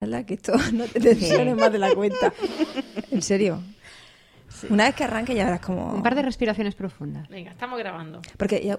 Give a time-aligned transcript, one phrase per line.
[0.00, 2.32] Ojalá que esto no te tensiones más de la cuenta.
[3.10, 3.60] En serio.
[4.70, 5.92] Una vez que arranque ya verás como...
[5.92, 7.28] Un par de respiraciones profundas.
[7.28, 8.20] Venga, estamos grabando.
[8.36, 8.78] Porque ya...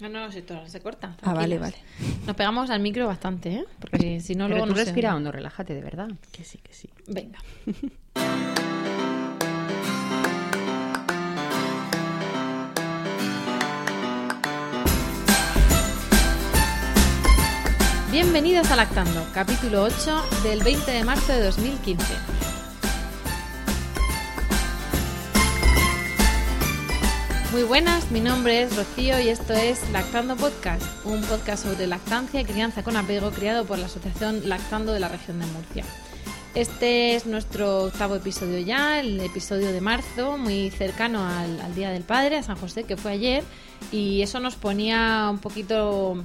[0.00, 1.16] No, no, si todo se corta.
[1.22, 1.74] Ah, vale, vale.
[2.26, 3.64] Nos pegamos al micro bastante, ¿eh?
[3.78, 6.08] Porque si no, Pero luego tú no se- respira hondo, relájate, de verdad.
[6.32, 6.88] Que sí, que sí.
[7.06, 7.38] Venga.
[18.10, 22.04] Bienvenidos a Lactando, capítulo 8 del 20 de marzo de 2015.
[27.52, 32.40] Muy buenas, mi nombre es Rocío y esto es Lactando Podcast, un podcast sobre lactancia
[32.40, 35.84] y crianza con apego creado por la Asociación Lactando de la región de Murcia.
[36.56, 41.90] Este es nuestro octavo episodio ya, el episodio de marzo, muy cercano al, al Día
[41.90, 43.44] del Padre, a San José, que fue ayer,
[43.92, 46.24] y eso nos ponía un poquito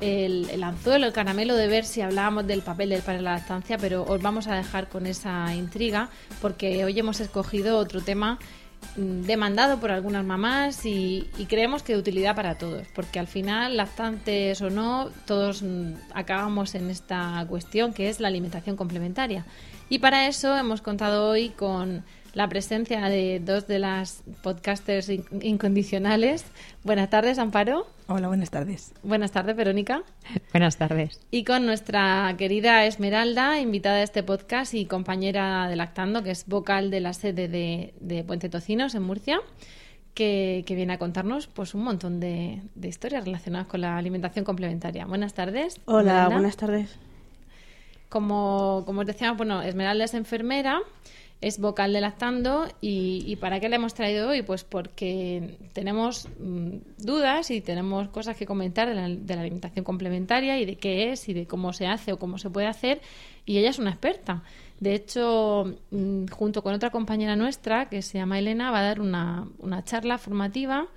[0.00, 3.34] el, el anzuelo, el caramelo de ver si hablábamos del papel del padre en la
[3.34, 8.38] lactancia, pero os vamos a dejar con esa intriga, porque hoy hemos escogido otro tema
[8.96, 13.26] mm, demandado por algunas mamás y, y creemos que de utilidad para todos, porque al
[13.26, 19.44] final, lactantes o no, todos mm, acabamos en esta cuestión que es la alimentación complementaria.
[19.88, 22.04] Y para eso hemos contado hoy con
[22.36, 26.44] la presencia de dos de las podcasters in- incondicionales.
[26.84, 27.86] Buenas tardes, Amparo.
[28.08, 28.92] Hola, buenas tardes.
[29.02, 30.02] Buenas tardes, Verónica.
[30.52, 31.18] Buenas tardes.
[31.30, 36.46] Y con nuestra querida Esmeralda, invitada a este podcast y compañera de Lactando, que es
[36.46, 39.40] vocal de la sede de, de Puente Tocinos en Murcia,
[40.12, 44.44] que, que viene a contarnos pues un montón de, de historias relacionadas con la alimentación
[44.44, 45.06] complementaria.
[45.06, 45.80] Buenas tardes.
[45.86, 46.34] Hola, Esmeralda.
[46.34, 46.98] buenas tardes.
[48.10, 50.80] Como, como os decíamos, bueno, Esmeralda es enfermera,
[51.40, 54.42] es vocal de Lactando y, y ¿para qué la hemos traído hoy?
[54.42, 59.84] Pues porque tenemos mm, dudas y tenemos cosas que comentar de la, de la alimentación
[59.84, 63.00] complementaria y de qué es y de cómo se hace o cómo se puede hacer
[63.44, 64.42] y ella es una experta.
[64.80, 69.00] De hecho, mm, junto con otra compañera nuestra que se llama Elena, va a dar
[69.00, 70.88] una, una charla formativa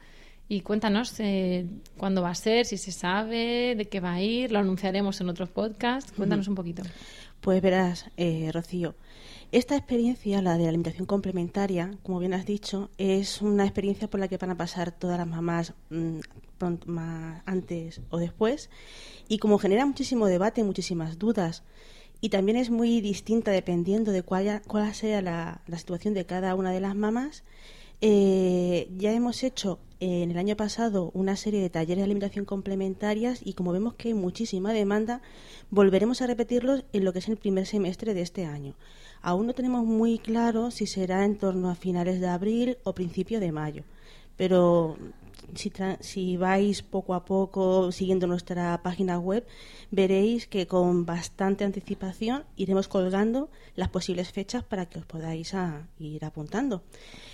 [0.50, 4.51] y cuéntanos eh, cuándo va a ser, si se sabe, de qué va a ir,
[4.51, 6.11] lo anunciaremos en otros podcasts.
[6.11, 6.81] Cuéntanos un poquito.
[7.39, 8.95] Pues verás, eh, Rocío,
[9.52, 14.20] esta experiencia, la de la alimentación complementaria, como bien has dicho, es una experiencia por
[14.20, 16.20] la que van a pasar todas las mamás mm,
[17.46, 18.70] antes o después.
[19.28, 21.64] Y como genera muchísimo debate, muchísimas dudas
[22.22, 26.54] y también es muy distinta dependiendo de cuál, cuál sea la, la situación de cada
[26.56, 27.44] una de las mamás,
[28.02, 32.46] eh, ya hemos hecho eh, en el año pasado una serie de talleres de alimentación
[32.46, 35.22] complementarias y como vemos que hay muchísima demanda,
[35.70, 38.76] volveremos a repetirlos en lo que es el primer semestre de este año.
[39.22, 43.40] Aún no tenemos muy claro si será en torno a finales de abril o principio
[43.40, 43.84] de mayo,
[44.38, 44.98] pero
[45.56, 49.46] si, tra- si vais poco a poco siguiendo nuestra página web,
[49.92, 55.88] veréis que con bastante anticipación iremos colgando las posibles fechas para que os podáis a-
[56.00, 56.84] ir apuntando.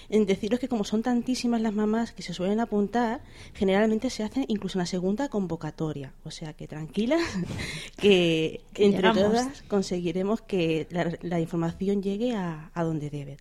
[0.09, 3.21] En deciros que como son tantísimas las mamás que se suelen apuntar,
[3.53, 6.13] generalmente se hace incluso una segunda convocatoria.
[6.23, 7.21] O sea que tranquilas,
[7.97, 9.23] que, Que entre llegamos.
[9.23, 13.37] todas conseguiremos que la, la información llegue a, a donde debe.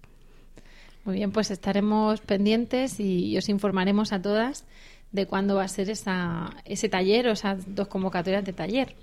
[1.05, 4.65] Muy bien, pues estaremos pendientes y, os informaremos a todas
[5.13, 8.97] de cuándo va a ser esa, ese taller o esas dos convocatorias de taller.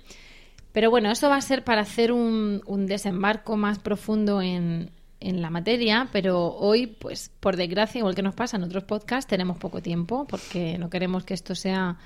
[0.72, 5.40] Pero bueno, eso va a ser para hacer un, un desembarco más profundo en, en
[5.42, 9.58] la materia, pero hoy, pues por desgracia, igual que nos pasa en otros podcasts, tenemos
[9.58, 11.98] poco tiempo porque no queremos que esto sea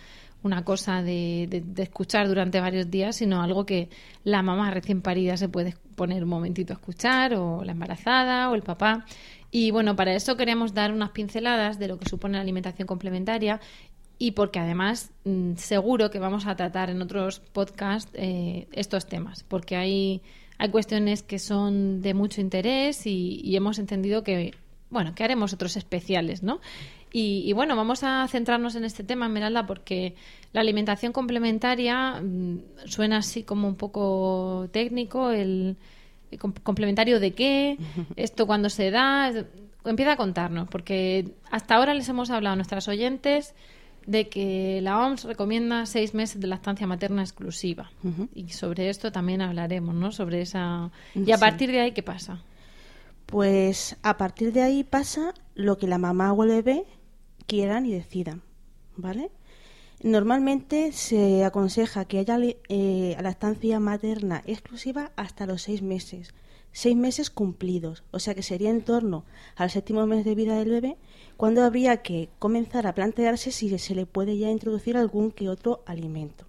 [0.42, 3.88] una cosa de, de- de escuchar durante varios días, sino algo que
[4.22, 8.54] la mamá recién parida se puede poner un momentito a escuchar, o la embarazada, o
[8.54, 9.06] el papá.
[9.51, 13.60] Y bueno, para eso queríamos dar unas pinceladas de lo que supone la alimentación complementaria
[14.19, 19.45] y porque además mm, seguro que vamos a tratar en otros podcasts eh, estos temas,
[19.45, 20.22] porque hay,
[20.59, 24.54] hay cuestiones que son de mucho interés y, y hemos entendido que,
[24.91, 26.60] bueno, que haremos otros especiales, ¿no?
[27.13, 30.15] Y, y bueno, vamos a centrarnos en este tema, Esmeralda, porque
[30.53, 35.77] la alimentación complementaria mm, suena así como un poco técnico, el,
[36.62, 37.78] complementario de qué,
[38.16, 39.33] esto cuando se da,
[39.84, 43.54] empieza a contarnos, porque hasta ahora les hemos hablado a nuestras oyentes
[44.06, 47.91] de que la OMS recomienda seis meses de lactancia materna exclusiva.
[48.34, 50.12] Y sobre esto también hablaremos, ¿no?
[50.12, 50.92] Sobre esa...
[51.15, 51.41] Y a Sí.
[51.41, 52.41] partir de ahí, ¿qué pasa?
[53.27, 56.84] Pues a partir de ahí pasa lo que la mamá o el bebé
[57.47, 58.42] quieran y decidan,
[58.97, 59.30] ¿vale?
[60.03, 62.39] Normalmente se aconseja que haya
[62.69, 66.34] eh, lactancia materna exclusiva hasta los seis meses,
[66.72, 69.25] seis meses cumplidos, o sea que sería en torno
[69.57, 70.98] al séptimo mes de vida del bebé,
[71.39, 75.83] cuando habría que comenzar a plantearse si se le puede ya introducir algún que otro
[75.87, 76.45] alimento.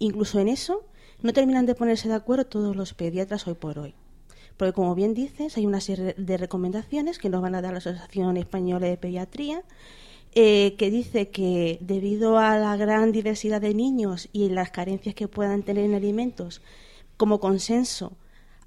[0.00, 0.84] Incluso en eso
[1.22, 3.94] no terminan de ponerse de acuerdo todos los pediatras hoy por hoy.
[4.56, 7.78] Porque como bien dices, hay una serie de recomendaciones que nos van a dar la
[7.78, 9.62] Asociación Española de Pediatría,
[10.40, 15.26] eh, que dice que debido a la gran diversidad de niños y las carencias que
[15.26, 16.62] puedan tener en alimentos,
[17.16, 18.12] como consenso,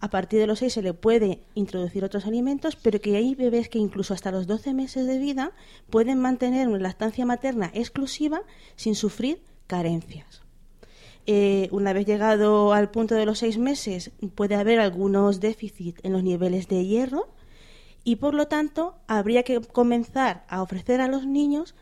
[0.02, 3.70] a partir de los 6 se le puede introducir otros alimentos, pero que hay bebés
[3.70, 5.54] que incluso hasta los 12 meses de vida
[5.90, 8.42] pueden mantener una lactancia materna exclusiva
[8.76, 10.42] sin sufrir carencias.
[11.26, 16.12] Eh, una vez llegado al punto de los seis meses, puede haber algunos déficits en
[16.12, 17.30] los niveles de hierro
[18.04, 21.76] y por lo tanto habría que comenzar a ofrecer a los niños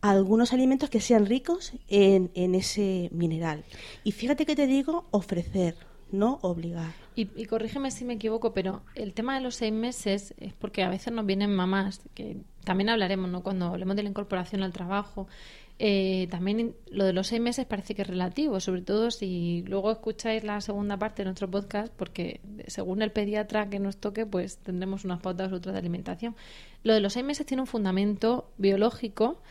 [0.00, 3.64] algunos alimentos que sean ricos en, ese mineral.
[4.04, 5.76] Y fíjate que te digo ofrecer,
[6.12, 6.92] no obligar.
[7.14, 10.82] Y, y corrígeme si me equivoco, pero el tema de los seis meses es porque
[10.82, 13.42] a veces nos vienen mamás, que también hablaremos, ¿no?
[13.42, 15.28] Cuando hablemos de la incorporación al trabajo.
[15.78, 19.90] Eh, también lo de los seis meses parece que es relativo, sobre todo si luego
[19.90, 24.56] escucháis la segunda parte de nuestro podcast, porque según el pediatra que nos toque, pues
[24.58, 26.34] tendremos unas pautas u otras de alimentación.
[26.82, 29.42] Lo de los seis meses tiene un fundamento biológico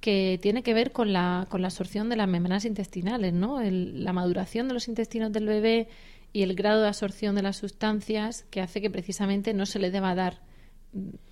[0.00, 3.60] que tiene que ver con la, con la absorción de las membranas intestinales, ¿no?
[3.60, 5.88] El- la maduración de los intestinos del bebé
[6.32, 9.90] y el grado de absorción de las sustancias que hace que precisamente no se le
[9.90, 10.40] deba dar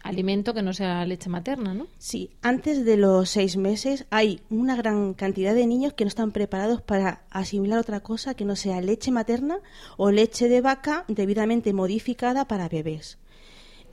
[0.02, 1.86] alimento que no sea leche materna, ¿no?
[1.98, 6.32] Sí, antes de los seis meses hay una gran cantidad de niños que no están
[6.32, 9.58] preparados para asimilar otra cosa que no sea leche materna
[9.96, 13.18] o leche de vaca debidamente modificada para bebés.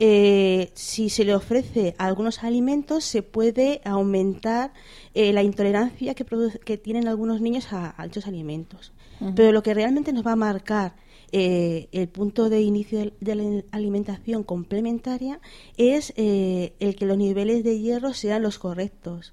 [0.02, 4.72] Eh, si se le ofrece algunos alimentos, se puede aumentar
[5.12, 6.24] eh, la intolerancia que,
[6.64, 8.92] que tienen algunos niños a, a dichos alimentos.
[9.36, 10.94] Pero lo que realmente nos va a marcar
[11.32, 15.40] eh, el punto de inicio de, la alimentación complementaria
[15.76, 19.32] es eh, el que los niveles de hierro sean los correctos.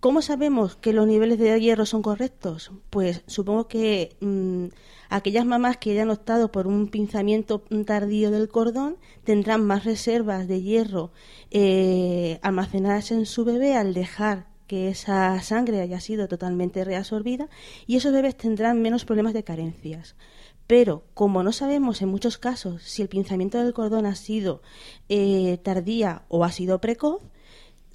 [0.00, 2.72] ¿Cómo sabemos que los niveles de hierro son correctos?
[2.90, 4.66] Pues supongo que mm,
[5.08, 10.60] aquellas mamás que hayan optado por un pinzamiento tardío del cordón tendrán más reservas de
[10.60, 11.10] hierro
[11.50, 17.48] eh, almacenadas en su bebé al dejar que esa sangre haya sido totalmente reabsorbida
[17.86, 20.16] y esos bebés tendrán menos problemas de carencias.
[20.66, 24.62] Pero como no sabemos en muchos casos si el pinzamiento del cordón ha sido
[25.08, 27.22] eh, tardía o ha sido precoz,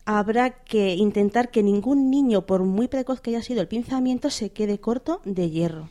[0.05, 4.51] habrá que intentar que ningún niño, por muy precoz que haya sido el pinzamiento, se
[4.51, 5.89] quede corto de hierro.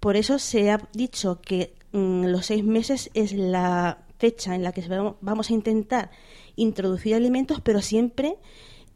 [0.00, 4.72] Por eso se ha dicho que mm, los seis meses es la fecha en la
[4.72, 4.82] que
[5.20, 6.10] vamos a intentar
[6.56, 8.36] introducir alimentos, pero siempre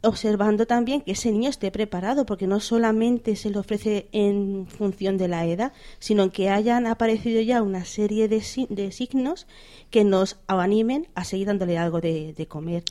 [0.06, 5.19] observando también que ese niño esté preparado, porque no solamente se le ofrece en función
[5.19, 9.47] de la edad, sino que hayan aparecido ya una serie de, si- de signos
[9.91, 12.82] que nos animen a seguir dándole algo de, de comer.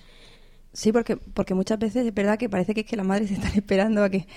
[0.74, 3.54] Sí, porque, porque muchas veces es verdad que parece que es que las madres están
[3.56, 4.28] esperando a que,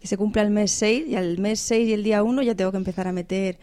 [0.00, 2.54] que se cumpla el mes 6 y al mes 6 y el día 1 ya
[2.54, 3.58] tengo que empezar a meter,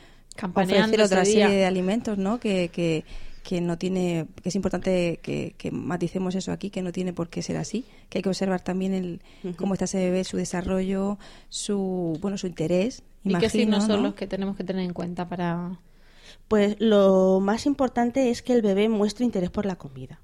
[0.79, 2.39] ofrecer otra serie de alimentos, ¿no?
[2.39, 3.03] Que, que,
[3.43, 7.29] que no tiene, que es importante que, que maticemos eso aquí, que no tiene por
[7.29, 9.21] qué ser así, que hay que observar también el,
[9.55, 11.17] cómo está ese bebé, su desarrollo,
[11.49, 13.03] su, bueno, su interés.
[13.23, 14.07] ¿Y qué imagino, signos son ¿no?
[14.07, 15.79] los que tenemos que tener en cuenta para...?
[16.47, 20.19] Pues lo más importante es que el bebé muestre interés por la comida.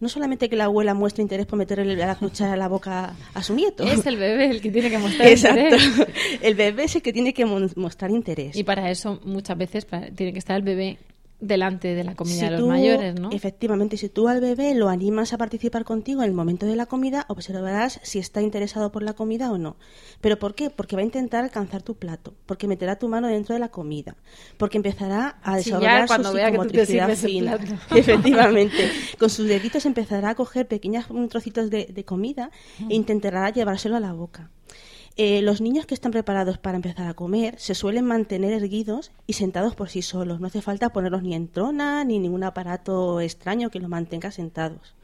[0.00, 3.42] No solamente que la abuela muestre interés por meterle la cuchara a la boca a
[3.42, 3.84] su nieto.
[3.84, 5.60] Es el bebé el que tiene que mostrar Exacto.
[5.60, 6.08] interés.
[6.40, 8.56] El bebé es el que tiene que mostrar interés.
[8.56, 10.98] Y para eso muchas veces tiene que estar el bebé
[11.40, 13.30] delante de la comida Si de los tú- mayores, ¿no?
[13.32, 16.86] Efectivamente, si tú al bebé lo animas a participar contigo en el momento de la
[16.86, 19.76] comida, observarás si está interesado por la comida o no.
[20.20, 20.70] ¿Pero por qué?
[20.70, 24.16] Porque va a intentar alcanzar tu plato, porque meterá tu mano dentro de la comida,
[24.58, 27.58] porque empezará a desarrollar su psicomotricidad fina.
[27.94, 28.90] Efectivamente.
[29.18, 32.50] Con sus deditos empezará a coger pequeños mm, trocitos de, de comida
[32.88, 34.50] e intentará llevárselo a la boca.
[35.16, 39.34] Eh, los niños que están preparados para empezar a comer se suelen mantener erguidos y
[39.34, 40.40] sentados por sí solos.
[40.40, 44.94] No hace falta ponerlos ni en trona ni ningún aparato extraño que los mantenga sentados.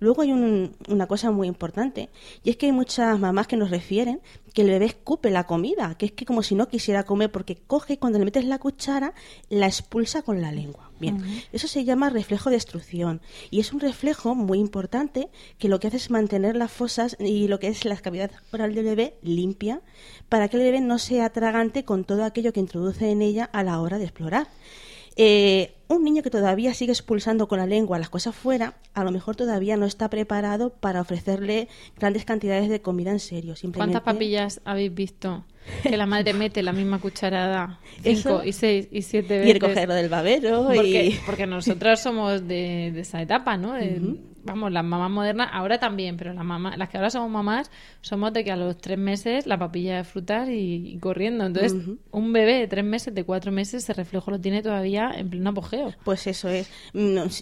[0.00, 2.08] Luego hay un- una cosa muy importante
[2.44, 4.20] y es que hay muchas mamás que nos refieren
[4.54, 7.56] que el bebé escupe la comida, que es que como si no quisiera comer porque
[7.56, 9.14] coge y cuando le metes la cuchara
[9.48, 10.87] la expulsa con la lengua.
[11.00, 15.28] Bien, eso se llama reflejo de extrusión y es un reflejo muy importante
[15.58, 18.74] que lo que hace es mantener las fosas y lo que es la cavidad oral
[18.74, 19.80] del bebé limpia
[20.28, 23.62] para que el bebé no sea tragante con todo aquello que introduce en ella a
[23.62, 24.48] la hora de explorar.
[25.20, 29.10] Eh, un niño que todavía sigue expulsando con la lengua las cosas fuera, a lo
[29.10, 31.66] mejor todavía no está preparado para ofrecerle
[31.98, 33.54] grandes cantidades de comida en serio.
[33.74, 35.44] ¿Cuántas papillas habéis visto
[35.82, 39.48] que la madre mete la misma cucharada cinco y seis y siete veces?
[39.48, 40.66] Y el cogerlo del babero.
[40.72, 41.20] Porque, y...
[41.26, 43.74] porque nosotros somos de, esa etapa, ¿no?
[44.48, 48.32] Vamos, las mamás modernas, ahora también, pero las mamás, las que ahora somos mamás, somos
[48.32, 51.44] de que a los tres meses la papilla de frutar y, corriendo.
[51.44, 51.74] Entonces,
[52.10, 55.50] un bebé de tres meses, de cuatro meses, ese reflejo lo tiene todavía en pleno
[55.50, 55.94] apogeo.
[56.04, 56.70] Pues eso es.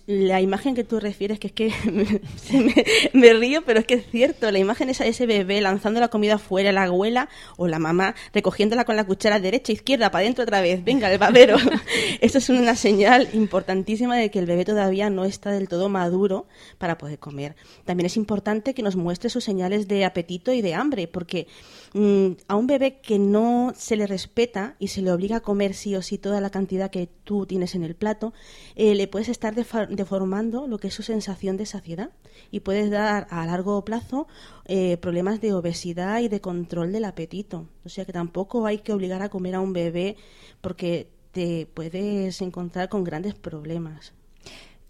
[0.07, 1.73] la imagen que tú refieres, que es que
[3.13, 4.51] me, río, pero es que es cierto.
[4.51, 8.15] La imagen esa de ese bebé lanzando la comida fuera, la abuela o la mamá
[8.33, 10.85] recogiéndola con la cuchara derecha, izquierda, para adentro otra vez.
[10.85, 11.57] Venga, el babero.
[12.21, 16.47] eso es una señal importantísima de que el bebé todavía no está del todo maduro
[16.79, 17.57] para comer.
[17.85, 21.47] También es importante que nos muestre sus señales de apetito y de hambre, porque
[21.95, 25.75] mm, a un bebé que no se le respeta y se le obliga a comer
[25.75, 28.33] sí o sí toda la cantidad que tú tienes en el plato,
[28.75, 32.11] eh, le puedes estar deformando lo que es su sensación de saciedad
[32.51, 34.27] y puedes dar a largo plazo
[34.65, 37.69] eh, problemas de obesidad y de control del apetito.
[37.85, 40.17] O sea que tampoco hay que obligar a comer a un bebé
[40.61, 44.15] porque te puedes encontrar con grandes problemas.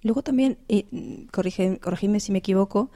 [0.07, 0.57] Luego también,
[1.33, 2.93] corrígeme si me equivoco,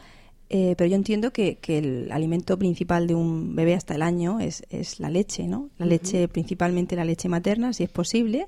[0.48, 4.62] eh, pero yo entiendo que, el alimento principal de un bebé hasta el año es,
[5.00, 5.70] la leche, ¿no?
[5.76, 8.46] La leche, principalmente la leche materna, si es posible,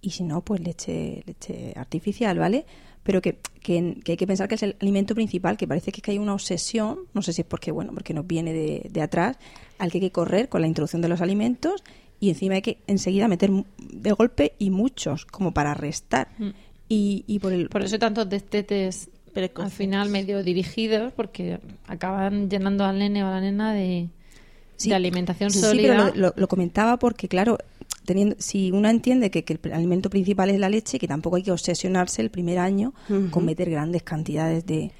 [0.00, 2.64] y si no, pues leche, leche artificial, ¿vale?
[3.02, 6.18] Pero que, que, hay que pensar que es el alimento principal, que parece que hay
[6.18, 9.36] una obsesión, no sé si es porque, bueno, porque nos viene de, de atrás,
[9.78, 11.82] al que hay que correr con la introducción de los alimentos
[12.20, 16.28] y encima hay que enseguida meter de golpe y muchos, como para restar.
[16.38, 16.50] Mm.
[16.92, 19.10] Y, por, el, por eso hay tantos destetes
[19.54, 24.08] al final medio dirigidos, porque acaban llenando al nene o a la nena de,
[24.92, 26.06] alimentación sólida.
[26.06, 27.58] Sí, pero lo, comentaba porque, claro,
[28.06, 31.52] teniendo, si uno entiende que, el alimento principal es la leche, que tampoco hay que
[31.52, 32.92] obsesionarse el primer año
[33.30, 34.90] con meter grandes cantidades de,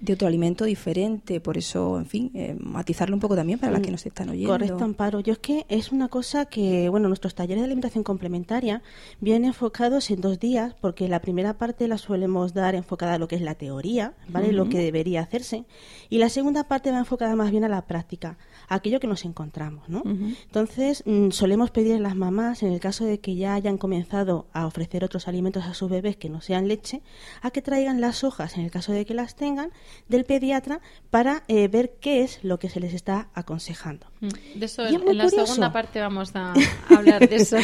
[0.00, 1.40] de otro alimento diferente.
[1.40, 4.50] Por eso, en fin, eh, matizarlo un poco también para las que nos están oyendo.
[4.50, 5.20] Correcto, Amparo.
[5.20, 8.82] Yo es que es una cosa que, bueno, nuestros talleres de alimentación complementaria
[9.20, 13.28] vienen enfocados en dos días, porque la primera parte la solemos dar enfocada a lo
[13.28, 14.52] que es la teoría, ¿vale?
[14.52, 15.64] Lo que debería hacerse.
[16.08, 18.38] Y la segunda parte va enfocada más bien a la práctica,
[18.70, 20.02] aquello que nos encontramos, ¿no?
[20.04, 24.46] Entonces, mm, solemos pedir a las mamás, en el caso de que ya hayan comenzado
[24.52, 27.02] a ofrecer otros alimentos a sus bebés que no sean leche,
[27.42, 29.72] a que traigan las hojas, en el caso de que las tengan,
[30.08, 34.06] del pediatra para eh, ver qué es lo que se les está aconsejando.
[34.20, 34.58] Mm.
[34.60, 36.54] De eso, en la segunda parte vamos a
[36.96, 37.56] hablar de eso.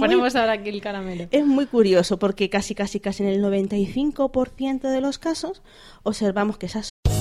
[0.00, 1.28] Ponemos ahora aquí el caramelo.
[1.30, 5.62] Es muy curioso porque casi, casi, casi en el 95% de los casos
[6.02, 6.91] observamos que esas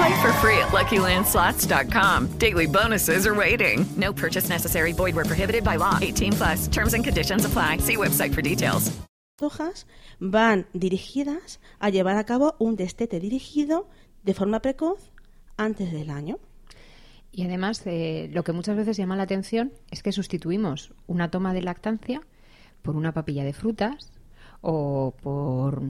[0.00, 2.38] Play for free at LuckyLandSlots.com.
[2.38, 3.84] Daily bonuses are waiting.
[3.96, 4.92] No purchase necessary.
[4.92, 5.98] Void where prohibited by law.
[6.00, 6.68] 18 plus.
[6.68, 7.78] Terms and conditions apply.
[7.78, 8.90] See website for details.
[9.38, 9.86] Hojas
[10.18, 13.88] van dirigidas a llevar a cabo un destete dirigido
[14.22, 15.10] de forma precoz
[15.58, 16.38] antes del año.
[17.30, 21.52] Y además, eh, lo que muchas veces llama la atención es que sustituimos una toma
[21.52, 22.22] de lactancia
[22.80, 24.12] por una papilla de frutas
[24.62, 25.82] o por...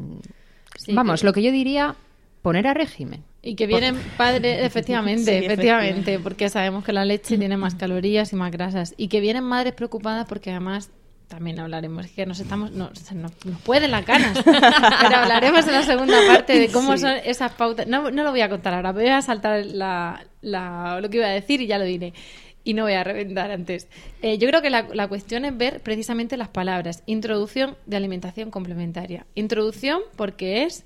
[0.92, 1.94] vamos, lo que yo diría,
[2.42, 3.29] poner a régimen.
[3.42, 8.36] Y que vienen padres, efectivamente, efectivamente, porque sabemos que la leche tiene más calorías y
[8.36, 8.94] más grasas.
[8.96, 10.90] Y que vienen madres preocupadas porque además
[11.30, 13.32] también hablaremos, es que nos estamos, no, nos,
[13.62, 17.86] pueden las ganas, pero hablaremos en la segunda parte de cómo son esas pautas.
[17.86, 21.30] No, no lo voy a contar ahora, voy a saltar la, lo que iba a
[21.30, 22.14] decir y ya lo diré.
[22.64, 23.88] Y no voy a reventar antes.
[24.22, 27.04] Eh, yo creo que la, la, cuestión es ver precisamente las palabras.
[27.06, 29.24] Introducción de alimentación complementaria.
[29.36, 30.84] Introducción porque es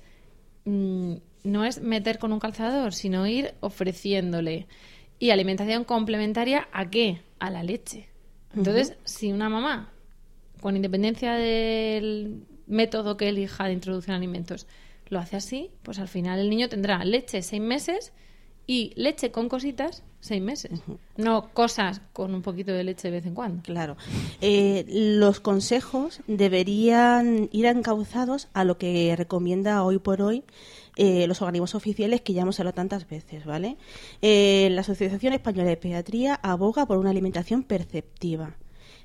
[0.65, 1.14] mm,
[1.45, 4.67] no es meter con un calzador, sino ir ofreciéndole.
[5.17, 7.21] ¿Y alimentación complementaria a qué?
[7.39, 8.07] a la leche.
[8.55, 9.91] Entonces, si una mamá,
[10.61, 14.67] con independencia del método que elija de introducción de alimentos,
[15.09, 18.13] lo hace así, pues al final el niño tendrá leche seis meses
[18.65, 20.81] y leche con cositas seis meses.
[21.17, 23.61] No cosas con un poquito de leche de vez en cuando.
[23.61, 23.95] Claro.
[24.41, 30.43] Eh, los consejos deberían ir encauzados a lo que recomienda hoy por hoy
[30.95, 33.77] eh, los organismos oficiales que ya hemos hablado tantas veces, ¿vale?
[34.21, 38.55] Eh, la Asociación Española de Pediatría aboga por una alimentación perceptiva.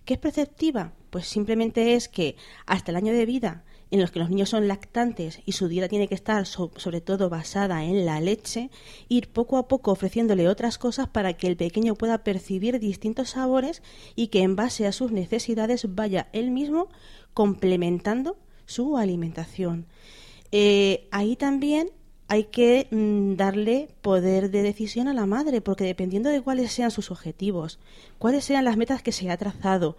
[0.04, 0.92] ¿Qué es perceptiva?
[1.10, 4.68] Pues simplemente es que hasta el año de vida en los que los niños son
[4.68, 8.70] lactantes y su dieta tiene que estar sobre todo basada en la leche,
[9.08, 13.82] ir poco a poco ofreciéndole otras cosas para que el pequeño pueda percibir distintos sabores
[14.14, 16.88] y que en base a sus necesidades vaya él mismo
[17.34, 19.86] complementando su alimentación.
[20.52, 21.90] Eh, ahí también
[22.30, 26.92] hay que mm, darle poder de decisión a la madre, porque dependiendo de cuáles sean
[26.92, 27.80] sus objetivos,
[28.18, 29.96] cuáles sean las metas que se ha trazado,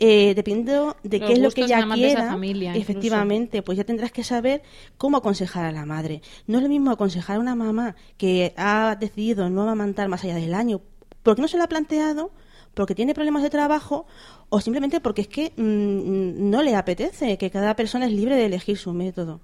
[0.00, 2.36] eh, dependiendo de qué es lo que ella quiera,
[2.74, 4.62] efectivamente, pues ya tendrás que saber
[4.96, 6.20] cómo aconsejar a la madre.
[6.48, 10.34] No es lo mismo aconsejar a una mamá que ha decidido no amamantar más allá
[10.34, 10.80] del año,
[11.22, 12.32] porque no se lo ha planteado,
[12.74, 14.06] porque tiene problemas de trabajo
[14.48, 18.46] o simplemente porque es que mm, no le apetece, que cada persona es libre de
[18.46, 19.40] elegir su método.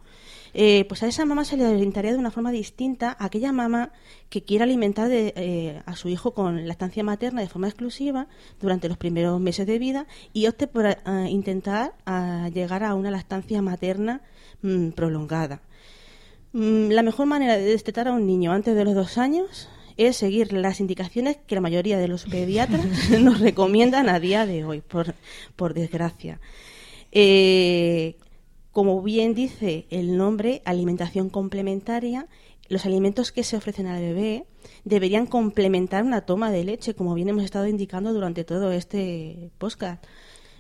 [0.57, 3.91] Eh, pues a esa mamá se le alimentaría de una forma distinta a aquella mamá
[4.29, 8.29] que quiera alimentar eh, a su hijo con lactancia materna de forma exclusiva
[8.61, 10.97] durante los primeros meses de vida y opte por eh,
[11.29, 11.95] intentar
[12.53, 14.23] llegar a una lactancia materna
[14.63, 15.61] mm, prolongada.
[16.53, 20.17] Mm, la mejor manera de destetar a un niño antes de los dos años es
[20.17, 24.81] seguir las indicaciones que la mayoría de los pediatras nos recomiendan a día de hoy,
[24.81, 25.15] por,
[25.57, 26.39] por desgracia.
[27.11, 28.17] Eh,
[28.75, 32.27] como bien dice el nombre, alimentación complementaria,
[32.69, 34.47] los alimentos que se ofrecen al bebé
[34.83, 40.05] deberían complementar una toma de leche, como bien hemos estado indicando durante todo este podcast.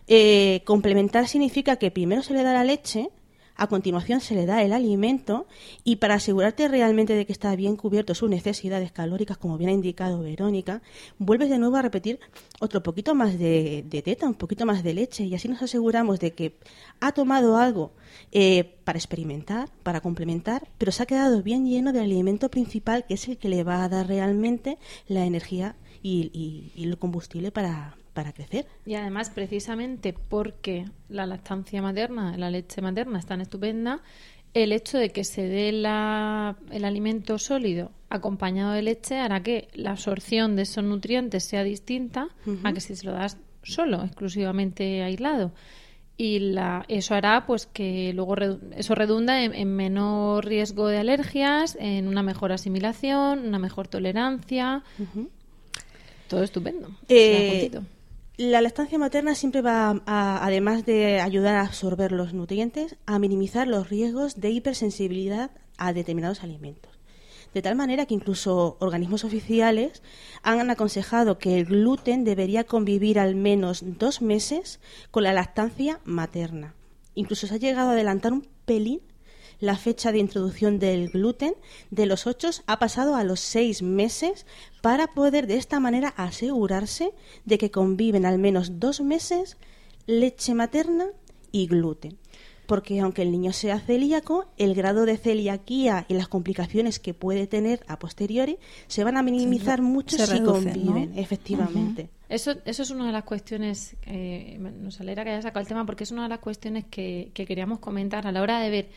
[0.07, 3.11] Eh, complementar significa que primero se le da la leche,
[3.57, 5.47] a continuación se le da el alimento
[5.85, 9.75] y para asegurarte realmente de que está bien cubierto sus necesidades calóricas, como bien ha
[9.75, 10.83] indicado Verónica,
[11.19, 12.19] vuelves de nuevo a repetir
[12.61, 16.33] otro poquito más de, teta, un poquito más de leche y así nos aseguramos de
[16.33, 16.57] que
[17.01, 17.93] ha tomado algo
[18.33, 23.15] eh, para experimentar, para complementar, pero se ha quedado bien lleno del alimento principal que
[23.15, 28.33] es el que le va a dar realmente la energía y el combustible para, para
[28.33, 28.67] crecer.
[28.87, 34.01] Y además, precisamente porque la lactancia materna, la leche materna es tan estupenda,
[34.55, 39.69] el hecho de que se dé la, el alimento sólido acompañado de leche hará que
[39.75, 42.29] la absorción de esos nutrientes sea distinta
[42.63, 45.53] a que si se lo das solo, exclusivamente aislado.
[46.17, 48.37] Y la, eso hará pues que luego
[48.77, 54.85] eso redunda en, menor riesgo de alergias, en una mejor asimilación, una mejor tolerancia.
[56.29, 56.89] Todo estupendo.
[57.09, 57.69] Eh,
[58.37, 63.69] la lactancia materna siempre va, a, además de ayudar a absorber los nutrientes, a minimizar
[63.69, 66.93] los riesgos de hipersensibilidad a determinados alimentos.
[67.53, 70.03] De tal manera que incluso organismos oficiales
[70.43, 74.81] han aconsejado que el gluten debería convivir al menos dos meses
[75.13, 76.75] con la lactancia materna.
[77.15, 79.03] Incluso se ha llegado a adelantar un pelín
[79.61, 81.55] la fecha de introducción del gluten
[81.91, 84.47] de los 8 ha pasado a los 6 meses
[84.83, 87.13] para poder de esta manera asegurarse
[87.45, 89.57] de que conviven al menos dos meses
[90.07, 91.07] leche materna
[91.53, 92.19] y gluten.
[92.67, 97.47] Porque aunque el niño sea celíaco, el grado de celiaquía y las complicaciones que puede
[97.47, 102.09] tener a posteriori se van a minimizar mucho si conviven, efectivamente.
[102.31, 105.85] Eso, eso es una de las cuestiones, eh, nos alegra que haya sacado el tema
[105.85, 108.89] porque es una de las cuestiones que queríamos comentar a la hora de ver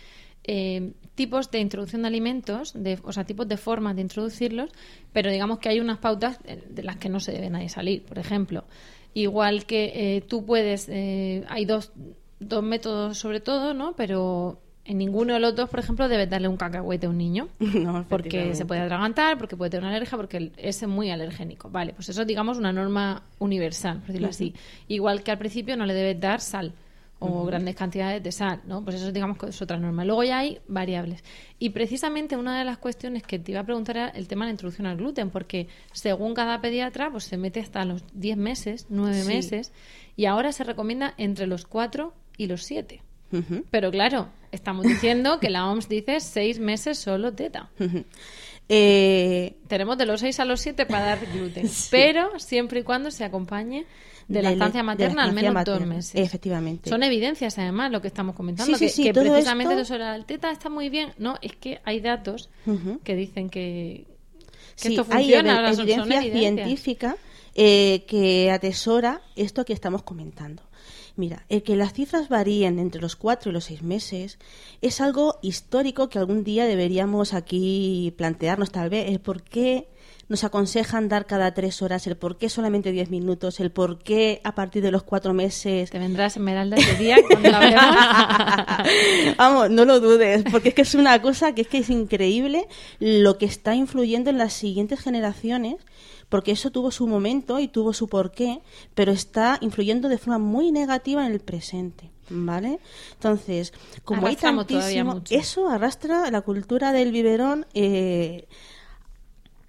[0.44, 4.70] eh, tipos de introducción de alimentos, de, o sea, tipos de formas de introducirlos,
[5.12, 8.04] pero digamos que hay unas pautas de las que no se debe nadie salir.
[8.04, 8.66] Por ejemplo,
[9.14, 11.92] igual que eh, tú puedes, eh, hay dos,
[12.40, 13.96] dos métodos sobre todo, ¿no?
[13.96, 17.50] Pero en ninguno de los dos, por ejemplo, debes darle un cacahuete a un niño.
[18.10, 21.70] porque se puede atragantar, porque puede tener una alergia, porque es muy alergénico.
[21.70, 24.54] Vale, pues eso digamos una norma universal, por decirlo así.
[24.88, 26.74] Igual que al principio no le debes dar sal
[27.20, 28.84] o grandes cantidades de sal, ¿no?
[28.84, 30.06] Pues eso digamos que es otra norma.
[30.06, 31.24] Luego ya hay variables.
[31.58, 34.50] Y precisamente una de las cuestiones que te iba a preguntar era el tema de
[34.50, 38.86] la introducción al gluten, porque según cada pediatra, pues se mete hasta los 10 meses,
[38.90, 39.72] 9 meses,
[40.16, 43.02] y ahora se recomienda entre los 4 y los 7.
[43.72, 47.70] Pero claro, estamos diciendo que la OMS dice 6 meses solo teta.
[48.70, 53.12] Eh, Tenemos de los 6 a los 7 para dar gluten, pero siempre y cuando
[53.12, 53.86] se acompañe
[54.28, 56.16] de la estancia materna al menos dos meses.
[56.16, 56.90] Efectivamente.
[56.90, 59.96] Son evidencias, además, lo que estamos comentando, que, precisamente esto...
[59.96, 61.14] eso la teta está muy bien.
[61.18, 62.50] No, es que hay datos
[63.04, 64.06] que dicen que,
[64.84, 65.68] esto funciona.
[65.68, 67.18] Hay evidencia científica
[67.56, 70.64] eh, que atesora esto que estamos comentando.
[71.16, 74.38] Mira, el que las cifras varíen entre los cuatro y los seis meses
[74.82, 79.88] es algo histórico que algún día deberíamos aquí plantearnos tal vez el por qué
[80.30, 84.42] nos aconsejan dar cada tres horas, el por qué solamente diez minutos, el por qué
[84.44, 85.90] a partir de los cuatro meses.
[85.90, 88.84] Te vendrás Esmeralda ese día cuando la.
[89.38, 92.68] Vamos, no lo dudes, porque es que es una cosa que es que es increíble
[93.00, 95.78] lo que está influyendo en las siguientes generaciones
[96.30, 98.62] porque eso tuvo su momento y tuvo su porqué,
[98.96, 102.12] pero está influyendo de forma muy negativa en el presente.
[102.30, 102.80] ¿Vale?
[103.14, 103.72] Entonces,
[104.04, 107.66] como hay Arrastramos todavía tantísimo, eso arrastra la cultura del biberón.
[107.74, 108.50] eh,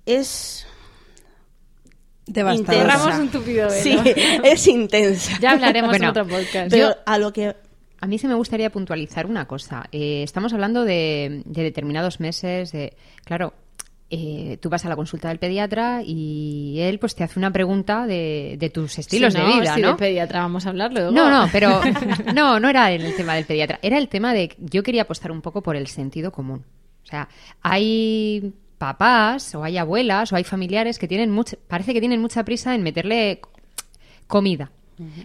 [0.09, 0.67] es
[2.27, 3.19] Devastadora.
[3.21, 3.81] un tupido velo.
[3.83, 3.99] Sí,
[4.45, 5.39] es intensa.
[5.41, 6.71] Ya hablaremos Bueno, en otro podcast.
[6.71, 7.57] Pero Yo- a lo que
[8.01, 9.87] A mí se me gustaría puntualizar una cosa.
[9.93, 12.95] Eh, estamos hablando de, de determinados meses, de
[13.25, 13.55] claro.
[14.11, 18.07] eh, tú vas a la consulta del pediatra y él pues te hace una pregunta
[18.07, 19.89] de, de tus estilos de vida, si ¿no?
[19.93, 21.11] de pediatra vamos a hablar luego.
[21.11, 21.81] No, no, pero
[22.35, 23.79] no, no era el tema del pediatra.
[23.83, 26.63] Era el tema de yo quería apostar un poco por el sentido común.
[27.03, 27.27] O sea,
[27.63, 32.45] hay papás o hay abuelas o hay familiares que tienen mucha, parece que tienen mucha
[32.45, 33.41] prisa en meterle
[34.27, 34.71] comida.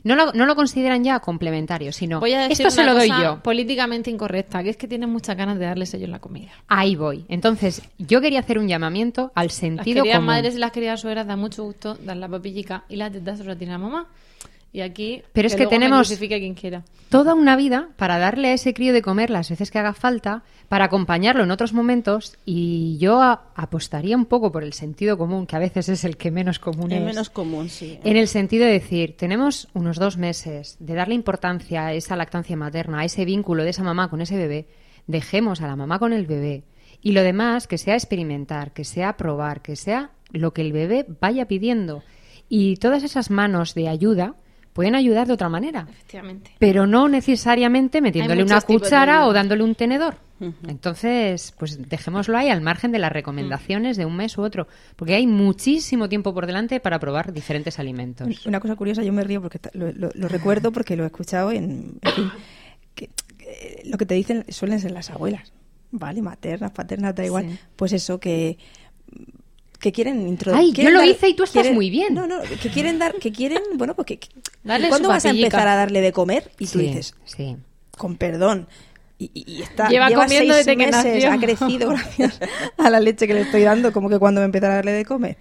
[0.03, 3.09] No lo, no lo consideran ya complementario, sino Voy a decir esto se lo doy
[3.09, 3.41] yo.
[3.41, 6.51] políticamente incorrecta, que es que tienen muchas ganas de darles ellos la comida.
[6.67, 7.25] Ahí voy.
[7.27, 10.27] Entonces, yo quería hacer un llamamiento al Las sentido queridas común.
[10.27, 13.45] madres y las queridas suegras da mucho gusto dar la papillica y las tetas se
[13.45, 14.07] las tiene la mamá.
[14.73, 16.83] Y aquí Pero es que tenemos- crucifique quien quiera.
[17.09, 20.41] toda una vida para darle a ese crío de comer las veces que haga falta,
[20.67, 25.45] para acompañarlo en otros momentos y yo a- apostaría un poco por el sentido común,
[25.45, 27.05] que a veces es el que menos común es es.
[27.05, 27.99] menos común, sí.
[28.03, 32.57] En el sentido de decir, tenemos unos dos meses de darle importancia a esa lactancia
[32.57, 34.65] materna, a ese vínculo de esa mamá con ese bebé,
[35.05, 36.63] dejemos a la mamá con el bebé
[36.99, 41.05] y lo demás que sea experimentar, que sea probar, que sea lo que el bebé
[41.21, 42.01] vaya pidiendo.
[42.49, 44.33] Y todas esas manos de ayuda
[44.73, 46.51] pueden ayudar de otra manera Efectivamente.
[46.59, 50.15] pero no necesariamente metiéndole una cuchara o dándole un tenedor.
[50.67, 55.13] Entonces, pues dejémoslo ahí al margen de las recomendaciones de un mes u otro, porque
[55.13, 58.45] hay muchísimo tiempo por delante para probar diferentes alimentos.
[58.45, 61.51] Una cosa curiosa, yo me río porque lo, lo- lo recuerdo porque lo he escuchado
[61.53, 62.31] en, en fin,
[62.95, 65.53] que, que lo que te dicen suelen ser las abuelas,
[65.91, 66.21] ¿vale?
[66.21, 67.45] Maternas, paternas, da igual.
[67.49, 67.59] Sí.
[67.77, 68.57] Pues eso, que
[69.83, 70.65] que quieren introducir.
[70.65, 72.13] Ay, yo lo hice y tú estás muy bien.
[72.13, 74.29] No, no, que quieren dar, que quieren, bueno, pues que, que-
[74.89, 76.49] ¿cuándo vas a empezar a darle de comer?
[76.57, 77.57] Y tú Sí, dices, sí.
[77.97, 78.67] con perdón.
[79.19, 81.31] Y, y- está, Lleva comiendo seis desde que meses, nació.
[81.31, 82.39] ha crecido gracias
[82.77, 85.05] a la leche que le estoy dando, como que cuando me empezar a darle de
[85.05, 85.37] comer.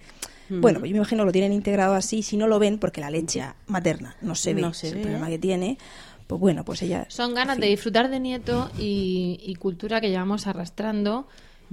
[0.49, 3.09] Bueno, pues yo me imagino lo tienen integrado así, si no lo ven, porque la
[3.09, 5.77] leche materna no se ve, No se es el problema que tiene,
[6.27, 7.05] pues bueno, pues ella...
[7.07, 11.27] Son ganas en de disfrutar de nieto y, y cultura que llevamos arrastrando.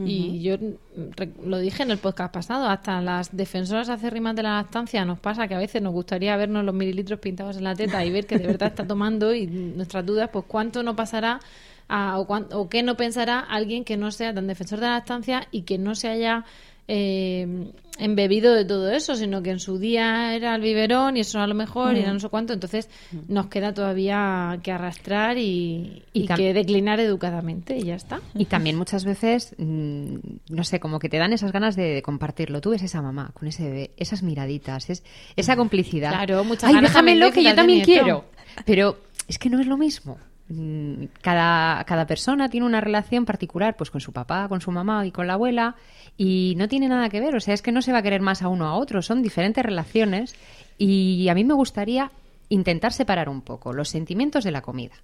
[0.07, 4.57] Y yo mm, lo dije en el podcast pasado, hasta las defensoras acérrimas de la
[4.57, 8.05] lactancia nos pasa que a veces nos gustaría vernos los mililitros pintados en la teta
[8.05, 11.41] y ver que de verdad está tomando y nuestras dudas, pues cuánto no pasará
[11.89, 15.49] a- o, o qué no pensará alguien que no sea tan defensor de la lactancia
[15.51, 16.45] y que no se haya
[16.93, 21.39] eh, embebido de todo eso, sino que en su día era el biberón y eso
[21.39, 22.53] era lo mejor y era no sé cuánto.
[22.53, 22.89] Entonces
[23.29, 28.21] nos queda todavía que arrastrar y, Y y tam- que declinar educadamente y ya está.
[28.35, 30.15] Y también muchas veces, mm,
[30.49, 32.61] no sé, como que te dan esas ganas de, de compartirlo.
[32.61, 35.05] Tú ves esa mamá con ese bebé, esas miraditas, es,
[35.37, 36.11] esa complicidad.
[36.11, 38.25] Claro, muchas Ay, ganas déjamelo que yo también quiero.
[38.65, 38.99] Pero
[39.29, 40.19] es que no es lo mismo.
[40.53, 45.07] Mm, Cada, cada persona tiene una relación particular, pues con su papá, con su mamá
[45.07, 45.77] y con la abuela,
[46.17, 47.37] y no tiene nada que ver.
[47.37, 49.01] O sea, es que no se va a querer más a uno a otro.
[49.01, 50.35] Son diferentes relaciones.
[50.77, 52.11] Y a mí me gustaría
[52.49, 54.95] intentar separar un poco los sentimientos de la comida.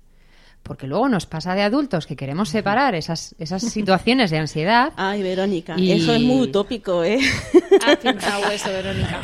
[0.66, 4.92] Porque luego nos pasa de adultos que queremos separar esas, esas situaciones de ansiedad.
[4.96, 7.18] Ay, Verónica, Y- eso es muy utópico, ¿eh?
[8.48, 9.20] Hueso, Verónica.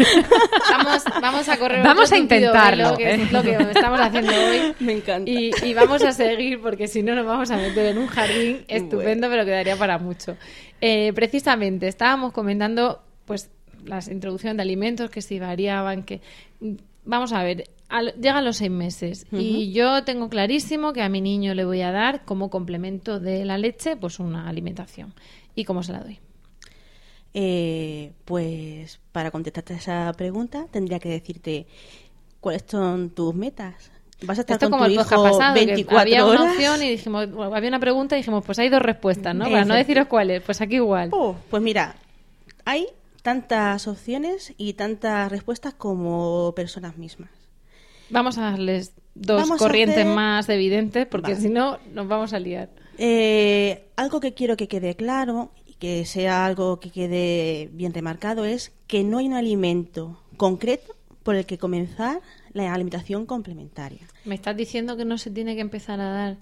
[0.70, 3.22] Vamos, vamos a correr Vamos a intentarlo, velo, que ¿eh?
[3.22, 4.74] es lo que estamos haciendo hoy.
[4.80, 5.30] Me encanta.
[5.30, 8.64] Y, y vamos a seguir porque si no nos vamos a meter en un jardín
[8.68, 10.36] estupendo, pero quedaría para mucho.
[10.80, 13.50] Eh, precisamente, estábamos comentando pues
[13.84, 16.20] las introducciones de alimentos que si variaban, que
[17.04, 21.20] vamos a ver, al- llegan los seis meses y yo tengo clarísimo que a mi
[21.20, 25.14] niño le voy a dar como complemento de la leche pues una alimentación.
[25.54, 26.18] ¿Y cómo se la doy?
[27.34, 31.66] Eh, pues para contestarte a esa pregunta tendría que decirte
[32.40, 33.90] cuáles son tus metas.
[34.24, 36.40] ¿Vas a estar Esto con como tu el hijo pasado, que 24 había horas?
[36.42, 39.44] una opción y dijimos, había una pregunta y dijimos, pues hay dos respuestas, ¿no?
[39.50, 41.08] Para no deciros cuáles, pues aquí igual.
[41.12, 41.96] Oh, pues mira,
[42.64, 42.86] hay
[43.22, 47.30] tantas opciones y tantas respuestas como personas mismas.
[48.10, 51.42] Vamos a darles dos Vamos corrientes hacer- más evidentes, porque Vale.
[51.42, 52.70] si no nos vamos a liar.
[52.98, 58.44] Eh, algo que quiero que quede claro y que sea algo que quede bien remarcado
[58.44, 62.20] es que no hay un alimento concreto por el que comenzar
[62.52, 64.06] la alimentación complementaria.
[64.24, 66.36] Me estás diciendo que no se tiene que empezar a dar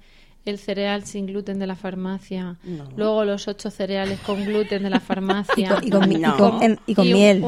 [0.47, 2.57] el cereal sin gluten de la farmacia,
[2.97, 5.79] luego los ocho cereales con gluten de la farmacia.
[5.83, 7.41] Y con, miel, una, y, con miel,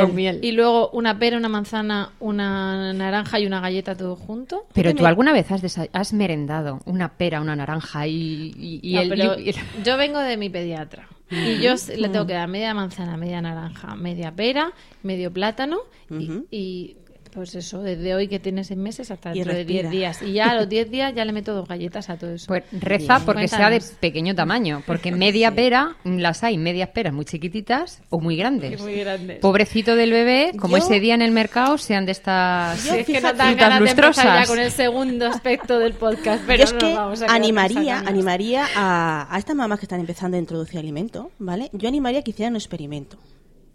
[0.00, 0.40] con miel.
[0.42, 4.66] y luego una pera, una manzana, una naranja y una galleta todo junto.
[4.72, 9.08] Pero tú alguna vez has, has merendado una pera, una naranja y, y no, el,
[9.08, 9.36] pero
[9.84, 11.08] yo vengo de mi pediatra.
[11.30, 14.72] Y yo le tengo que dar media manzana, media naranja, media pera,
[15.02, 16.96] medio plátano y, y
[17.36, 20.22] pues eso, desde hoy que tiene seis meses hasta dentro de 10 días.
[20.22, 22.46] Y ya a los 10 días ya le meto dos galletas a todo eso.
[22.48, 23.50] Pues reza porque Cuéntanos.
[23.50, 25.54] sea de pequeño tamaño, porque media sí.
[25.56, 28.80] pera, las hay medias peras muy chiquititas o muy grandes.
[28.80, 29.38] Muy grandes.
[29.40, 33.06] Pobrecito del bebé, como Yo- ese día en el mercado sean de estas Sí, es
[33.06, 34.24] que no dan ganas de lustrosas.
[34.24, 37.98] ya con el segundo aspecto del podcast, pero Yo es no que vamos a animaría,
[38.00, 41.68] animaría a, a estas mamás que están empezando a introducir alimento, ¿vale?
[41.74, 43.18] Yo animaría que hicieran un experimento.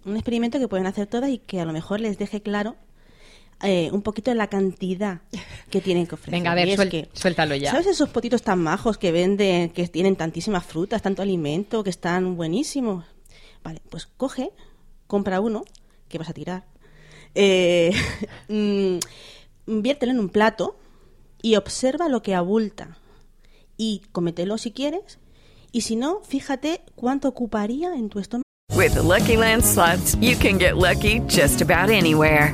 [0.04, 2.76] Un experimento que pueden hacer todas y que a lo mejor les deje claro
[3.64, 5.22] eh, un poquito la cantidad
[5.70, 6.34] que tienen que ofrecer.
[6.34, 7.72] Venga, a ver, suel- que, suéltalo ya.
[7.72, 12.36] ¿Sabes esos potitos tan majos que venden, que tienen tantísimas frutas, tanto alimento, que están
[12.36, 13.06] buenísimos?
[13.64, 14.52] Vale, pues coge,
[15.08, 15.64] compra uno,
[16.10, 16.66] que vas a tirar,
[17.36, 17.92] eh,
[18.50, 18.98] mm,
[19.82, 20.78] viértelo en un plato
[21.42, 22.98] y observa lo que abulta.
[23.78, 25.20] Y cómetelo si quieres,
[25.72, 28.44] y si no, fíjate cuánto ocuparía en tu estómago.
[28.76, 32.54] With the Lucky Land slots, you can get lucky just about anywhere.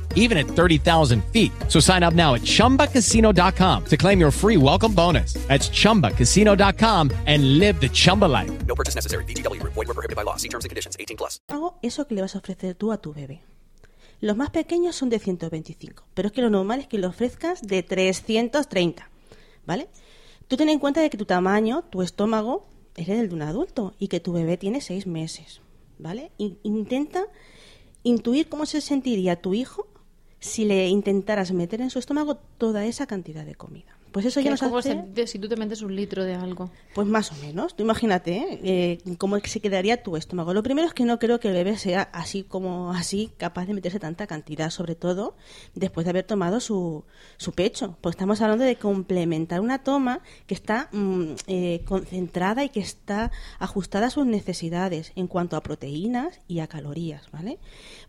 [0.15, 1.51] even at 30,000 feet.
[1.67, 5.33] So sign up now at ChumbaCasino.com to claim your free welcome bonus.
[5.47, 8.49] That's ChumbaCasino.com and live the Chumba life.
[8.65, 9.25] No purchase necessary.
[9.25, 9.73] VGW Group.
[9.73, 10.37] Void were prohibited by law.
[10.37, 10.95] See terms and conditions.
[10.99, 11.39] 18 plus.
[11.49, 13.41] Hago eso que le vas a ofrecer tú a tu bebé.
[14.19, 17.63] Los más pequeños son de 125, pero es que lo normal es que lo ofrezcas
[17.63, 19.09] de 330,
[19.65, 19.89] ¿vale?
[20.47, 23.95] Tú ten en cuenta de que tu tamaño, tu estómago, es el de un adulto
[23.97, 25.61] y que tu bebé tiene 6 meses,
[25.97, 26.31] ¿vale?
[26.37, 27.23] In- intenta
[28.03, 29.87] intuir cómo se sentiría tu hijo
[30.41, 34.00] si le intentaras meter en su estómago toda esa cantidad de comida.
[34.11, 35.05] Pues eso ya nos como hace...
[35.25, 36.69] si tú te metes un litro de algo.
[36.93, 37.75] Pues más o menos.
[37.75, 38.59] Tú imagínate ¿eh?
[38.63, 40.53] Eh, cómo se quedaría tu estómago.
[40.53, 43.73] Lo primero es que no creo que el bebé sea así como así capaz de
[43.73, 45.35] meterse tanta cantidad, sobre todo
[45.75, 47.05] después de haber tomado su,
[47.37, 47.97] su pecho.
[48.01, 53.31] Porque estamos hablando de complementar una toma que está mm, eh, concentrada y que está
[53.59, 57.59] ajustada a sus necesidades en cuanto a proteínas y a calorías, ¿vale?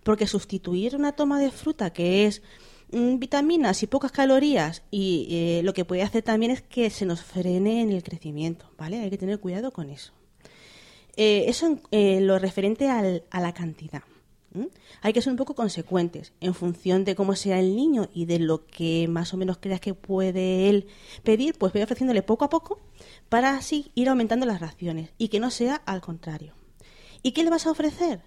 [0.02, 2.42] Porque sustituir una toma de fruta que es
[2.92, 7.22] vitaminas y pocas calorías y eh, lo que puede hacer también es que se nos
[7.22, 9.00] frene en el crecimiento, ¿vale?
[9.00, 10.12] Hay que tener cuidado con eso.
[11.16, 14.02] Eh, eso en eh, lo referente al- a la cantidad.
[15.00, 18.38] Hay que ser un poco consecuentes en función de cómo sea el niño y de
[18.38, 20.88] lo que más o menos creas que puede él
[21.22, 22.78] pedir, pues voy ofreciéndole poco a poco
[23.30, 26.52] para así ir aumentando las raciones y que no sea al contrario.
[27.22, 28.20] ¿Y qué le vas a ofrecer?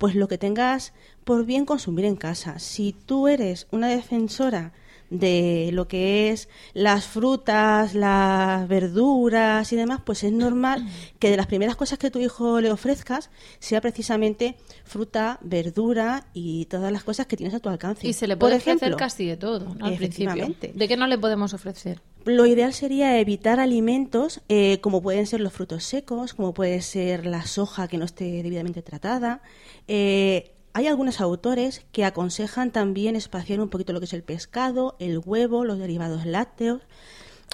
[0.00, 2.58] Pues lo que tengas por bien consumir en casa.
[2.58, 4.72] Si tú eres una defensora
[5.10, 11.36] de lo que es las frutas, las verduras y demás, pues es normal que de
[11.36, 17.04] las primeras cosas que tu hijo le ofrezcas sea precisamente fruta, verdura y todas las
[17.04, 18.06] cosas que tienes a tu alcance.
[18.06, 19.74] Y se le Por puede ofrecer ejemplo, casi de todo.
[19.80, 20.54] Al principio.
[20.74, 22.00] ¿De qué no le podemos ofrecer?
[22.24, 27.24] Lo ideal sería evitar alimentos eh, como pueden ser los frutos secos, como puede ser
[27.26, 29.40] la soja que no esté debidamente tratada.
[29.88, 34.96] Eh, hay algunos autores que aconsejan también espaciar un poquito lo que es el pescado,
[34.98, 36.82] el huevo, los derivados lácteos.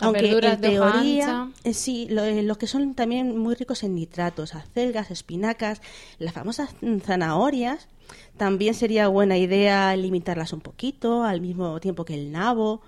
[0.02, 1.26] Aunque en teoría,
[1.64, 5.80] eh, sí, lo- eh, los que son también muy ricos en nitratos, acelgas, espinacas,
[6.18, 6.68] las famosas
[7.02, 7.88] zanahorias,
[8.36, 12.82] también sería buena idea limitarlas un poquito, al mismo tiempo que el nabo.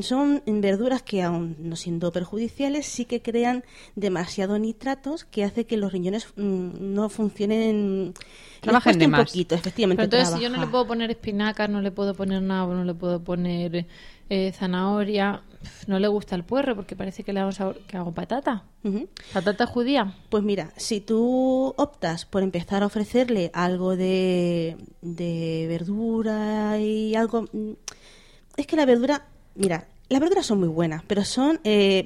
[0.00, 3.62] Son verduras que, aun no siendo perjudiciales, sí que crean
[3.94, 8.12] demasiado nitratos que hace que los riñones mm, no funcionen.
[8.60, 9.30] Trabajen de un más.
[9.30, 10.00] poquito, efectivamente.
[10.08, 12.82] Pero entonces, si yo no le puedo poner espinacas, no le puedo poner nabo, no
[12.84, 13.86] le puedo poner
[14.28, 15.42] eh, zanahoria,
[15.86, 18.64] no le gusta el puerro porque parece que le hago, sabor- que hago patata.
[19.32, 20.14] ¿Patata judía?
[20.30, 27.42] Pues mira, si tú optas por empezar a ofrecerle algo de, de verdura y algo...
[27.52, 27.72] mm,
[28.56, 32.04] Es que la verdura, mira, las verduras son muy buenas, pero son eh,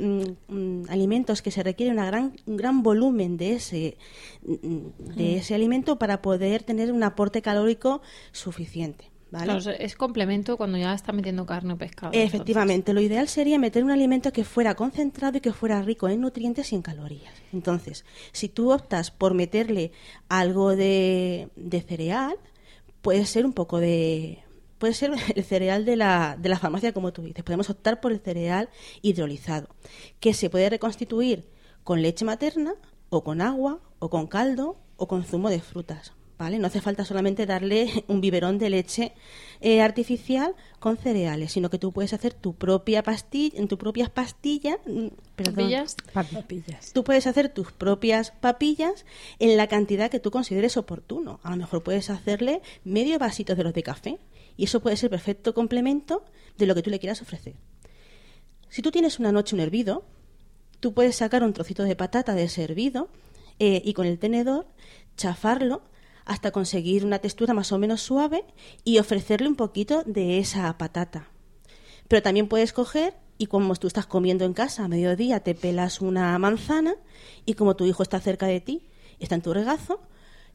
[0.49, 3.99] mm, mm, alimentos que se requiere una gran, un gran volumen de ese,
[4.43, 8.01] mm, de ese alimento para poder tener un aporte calórico
[8.33, 9.11] suficiente.
[9.31, 9.45] ¿vale?
[9.45, 12.13] Claro, es complemento cuando ya está metiendo carne o pescado.
[12.15, 16.23] Efectivamente, lo ideal sería meter un alimento que fuera concentrado y que fuera rico en
[16.23, 17.35] nutrientes y en calorías.
[17.53, 19.93] Entonces, si tú optas por meterle
[20.29, 22.37] algo de, de cereal,
[23.03, 24.43] puede ser un poco de...
[24.81, 27.45] Puede ser el cereal de la, de la farmacia, como tú dices.
[27.45, 28.71] Podemos optar por el cereal
[29.03, 29.69] hidrolizado,
[30.19, 31.49] que se puede reconstituir
[31.85, 32.75] con leche materna,
[33.11, 36.13] o con agua, o con caldo, o con zumo de frutas.
[36.39, 36.59] ¿Vale?
[36.59, 39.13] No hace falta solamente darle un biberón de leche
[39.61, 44.09] eh, artificial con cereales, sino que tú puedes hacer tu propia pastilla, en tus propias
[44.09, 45.97] pastillas, mm, perdón, ¿Papillas?
[46.15, 46.93] Papillas.
[46.95, 49.05] Tú puedes hacer tus propias papillas
[49.39, 51.39] en la cantidad que tú consideres oportuno.
[51.43, 54.19] A lo mejor puedes hacerle medio vasito de los de café
[54.57, 56.25] y eso puede ser perfecto complemento
[56.59, 57.55] de lo que tú le quieras ofrecer.
[58.69, 60.05] Si tú tienes una noche un hervido,
[60.79, 63.09] tú puedes sacar un trocito de patata de ese hervido
[63.59, 64.67] eh, y con el tenedor
[65.17, 65.83] chafarlo
[66.25, 68.45] hasta conseguir una textura más o menos suave
[68.85, 71.29] y ofrecerle un poquito de esa patata.
[72.09, 76.01] Pero también puedes coger y como tú estás comiendo en casa a mediodía, te pelas
[76.01, 76.95] una manzana
[77.47, 78.87] y como tu hijo está cerca de ti,
[79.19, 80.01] está en tu regazo,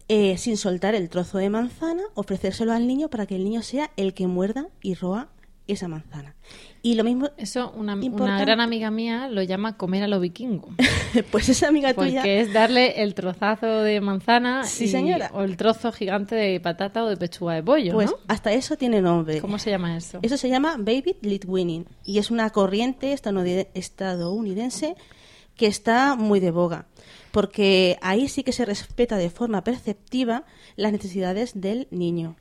[0.08, 3.92] eh, sin soltar el trozo de manzana, ofrecérselo al niño para que el niño sea
[3.98, 5.30] el que muerda y roa
[5.68, 6.36] esa manzana.
[6.84, 7.30] Y lo mismo.
[7.38, 10.68] Eso, una, una gran amiga mía lo llama comer a lo vikingo.
[11.32, 12.24] pues esa amiga Porque tuya.
[12.24, 15.32] es darle el trozazo de manzana Sí, y- señora.
[15.34, 18.18] o el trozo gigante de patata o de pechuga de pollo, Pues ¿no?
[18.28, 19.42] hasta eso tiene nombre.
[19.42, 20.20] ¿Cómo se llama eso?
[20.22, 24.96] Eso se llama Baby Lead Winning y es una corriente estadounid- estadounidense
[25.56, 26.86] que está muy de boga,
[27.36, 30.46] porque ahí sí que se respeta de forma perceptiva
[30.78, 32.38] las necesidades del niño.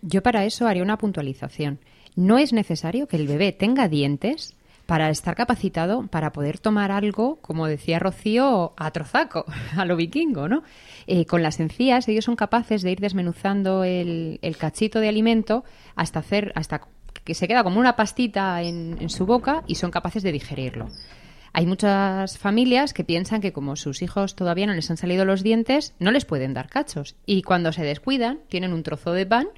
[0.00, 1.80] Yo para eso haría una puntualización.
[2.14, 4.54] No es necesario que el bebé tenga dientes
[4.86, 9.44] para estar capacitado para poder tomar algo, como decía Rocío, a trozaco,
[9.76, 10.62] a lo vikingo, ¿no?
[11.08, 15.64] Eh, con las encías ellos son capaces de ir desmenuzando el, el cachito de alimento
[15.96, 16.82] hasta hacer, hasta
[17.24, 20.86] que se queda como una pastita en, en su boca y son capaces de digerirlo.
[21.58, 25.42] Hay muchas familias que piensan que como sus hijos todavía no les han salido los
[25.42, 27.16] dientes, no les pueden dar cachos.
[27.26, 29.48] Y cuando se descuidan, tienen un trozo de pan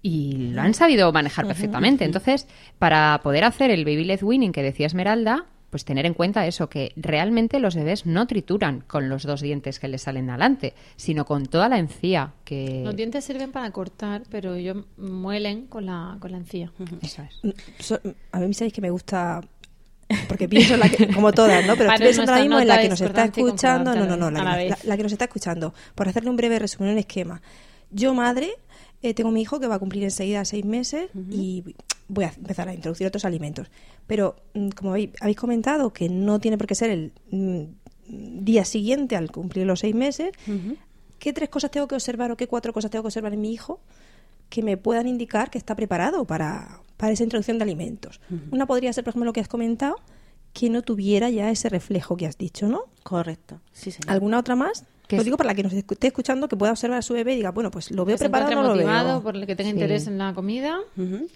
[0.00, 2.04] y lo han sabido manejar perfectamente.
[2.04, 2.46] Entonces,
[2.78, 6.68] para poder hacer el baby led winning que decía Esmeralda, pues tener en cuenta eso,
[6.68, 11.24] que realmente los bebés no trituran con los dos dientes que les salen adelante, sino
[11.24, 12.82] con toda la encía que...
[12.84, 16.70] Los dientes sirven para cortar, pero ellos muelen con la, con la encía.
[17.00, 17.40] Eso es.
[17.42, 19.40] Mm, So- a mí sabéis que me gusta
[20.28, 21.76] porque pienso en la que, como todas, ¿no?
[21.76, 23.90] Pero estoy pensando ahora mismo en la que nos está escuchando.
[23.94, 25.74] No, no, no, la, que- la- nos está escuchando.
[25.94, 27.42] Por hacerle un breve resumen, un esquema.
[27.90, 28.50] Yo, madre,
[29.02, 31.62] eh, tengo mi hijo que va a cumplir enseguida seis meses y
[32.08, 33.70] voy a empezar a introducir otros alimentos.
[34.06, 37.62] Pero, mm, como habéis, habéis comentado, que no tiene por qué ser el mm,
[38.44, 40.30] día siguiente al cumplir los seis meses,
[41.18, 43.52] ¿qué tres cosas tengo que observar o qué cuatro cosas tengo que observar en mi
[43.52, 43.80] hijo
[44.48, 48.20] que me puedan indicar que está preparado para, para esa introducción de alimentos?
[48.52, 49.96] Una podría ser, por ejemplo, lo que has comentado,
[50.52, 52.84] que no tuviera ya ese reflejo que has dicho, ¿no?
[53.02, 54.08] Correcto, sí, señor.
[54.12, 54.84] ¿Alguna otra más?
[55.10, 57.36] Lo digo para la que nos esté escuchando, que pueda observar a su bebé y
[57.38, 59.22] diga, bueno, pues lo veo preparado o encuentre no lo motivado, veo.
[59.24, 59.74] por el que tenga Sí.
[59.76, 60.78] interés en la comida.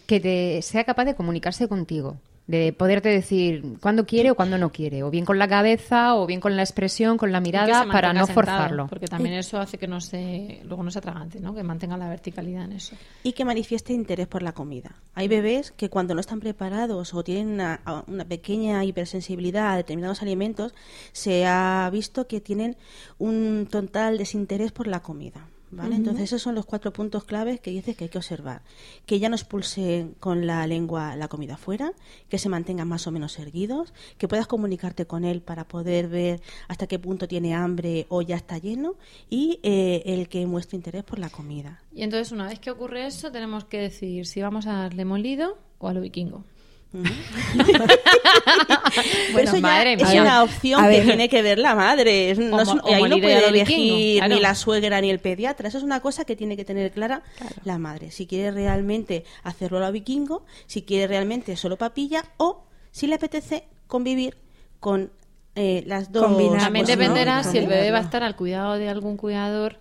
[0.07, 4.71] que te sea capaz de comunicarse contigo, de poderte decir cuándo quiere o cuándo no
[4.71, 7.49] quiere, o bien con la cabeza, o bien con la expresión, con la Y que
[7.49, 8.87] mirada, para no sentado, forzarlo.
[8.87, 11.55] Porque también eso hace que no se, luego no se atragante, ¿no?
[11.55, 12.95] Que mantenga la verticalidad en eso.
[13.23, 14.95] y que manifieste interés por la comida.
[15.15, 20.23] Hay bebés que cuando no están preparados o tienen una, una pequeña hipersensibilidad a determinados
[20.23, 20.75] alimentos,
[21.13, 22.77] se ha visto que tienen
[23.19, 25.49] un total desinterés por la comida.
[25.77, 25.97] ¿Vale?
[25.97, 28.62] Entonces esos son los cuatro puntos claves que dices que hay que observar.
[29.05, 31.93] Que ya no expulsen con la lengua la comida fuera,
[32.29, 36.41] que se mantengan más o menos erguidos, que puedas comunicarte con él para poder ver
[36.69, 38.95] hasta qué punto tiene hambre o ya está lleno
[39.29, 41.83] y eh, el que muestre interés por la comida.
[41.93, 45.59] Y entonces, una vez que ocurre eso, tenemos que decidir si vamos a darle molido
[45.79, 46.45] o a lo vikingo.
[46.92, 47.05] Pero
[49.42, 50.22] eso ya madre es mía.
[50.22, 51.07] una opción A que ver.
[51.07, 52.35] tiene que ver la madre.
[52.37, 54.34] No es o ahí no puede elegir claro.
[54.34, 55.68] ni la suegra ni el pediatra.
[55.68, 57.22] Eso es una cosa que tiene que tener clara
[57.64, 58.11] la madre.
[58.11, 63.14] Si quiere realmente hacerlo a lo vikingo, si quiere realmente solo papilla o si le
[63.16, 64.37] apetece convivir
[64.80, 65.11] con
[65.55, 66.22] eh, las dos.
[66.24, 66.82] También cosas, ¿no?
[66.84, 69.78] dependerá si el bebé va a estar al cuidado de algún cuidador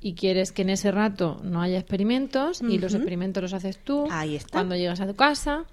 [0.00, 4.06] y quieres que en ese rato no haya experimentos y los experimentos los haces tú
[4.10, 4.52] Ahí está.
[4.52, 5.64] cuando llegas a tu casa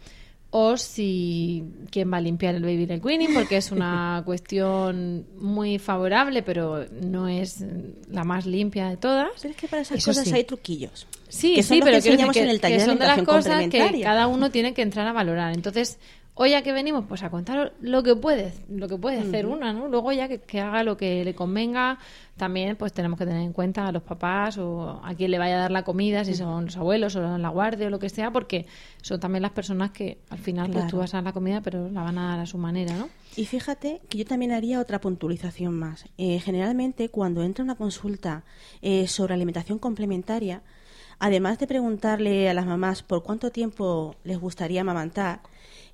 [0.57, 5.79] o si quién va a limpiar el baby del weaning, porque es una cuestión muy
[5.79, 7.61] favorable, pero no es
[8.09, 9.27] la más limpia de todas.
[9.41, 10.33] Pero es que para esas Eso cosas sí.
[10.33, 11.07] hay truquillos.
[11.27, 13.67] Sí, que sí, pero que decir en el que- taller que son de las cosas
[13.67, 15.53] que cada uno tiene que entrar a valorar.
[15.53, 15.97] Entonces,
[16.37, 19.71] hoy a que venimos, pues a contar lo que puede, lo que puede hacer una,
[19.73, 19.87] ¿no?
[19.87, 21.97] Luego ya que, que haga lo que le convenga.
[22.35, 25.55] También, pues tenemos que tener en cuenta a los papás o a quien le vaya
[25.55, 28.31] a dar la comida, si son los abuelos o la guardia o lo que sea,
[28.31, 28.65] porque
[29.01, 30.89] son también las personas que al final pues Claro.
[30.91, 33.07] tú vas a dar la comida, pero la van a dar a su manera, ¿no?
[33.37, 36.03] Y fíjate que yo también haría otra puntualización más.
[36.17, 38.43] Eh, generalmente, cuando entra una consulta
[38.81, 40.61] eh, sobre alimentación complementaria,
[41.19, 45.39] además de preguntarle a las mamás por cuánto tiempo les gustaría amamantar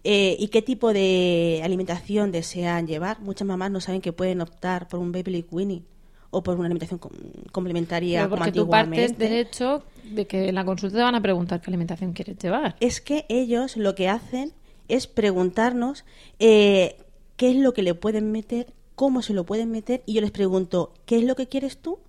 [0.03, 4.87] eh, y qué tipo de alimentación desean llevar, muchas mamás no saben que pueden optar
[4.87, 5.85] por un baby weaning
[6.31, 7.11] o por una alimentación com-
[7.51, 11.15] complementaria Pero como porque tú partes del hecho de que en la consulta te van
[11.15, 12.75] a preguntar qué alimentación quieres llevar.
[12.79, 14.53] es que ellos lo que hacen
[14.87, 16.03] es preguntarnos
[16.39, 16.97] eh,
[17.37, 20.31] qué es lo que le pueden meter, cómo se lo pueden meter, y yo les
[20.31, 21.99] pregunto, ¿qué es lo que quieres tú?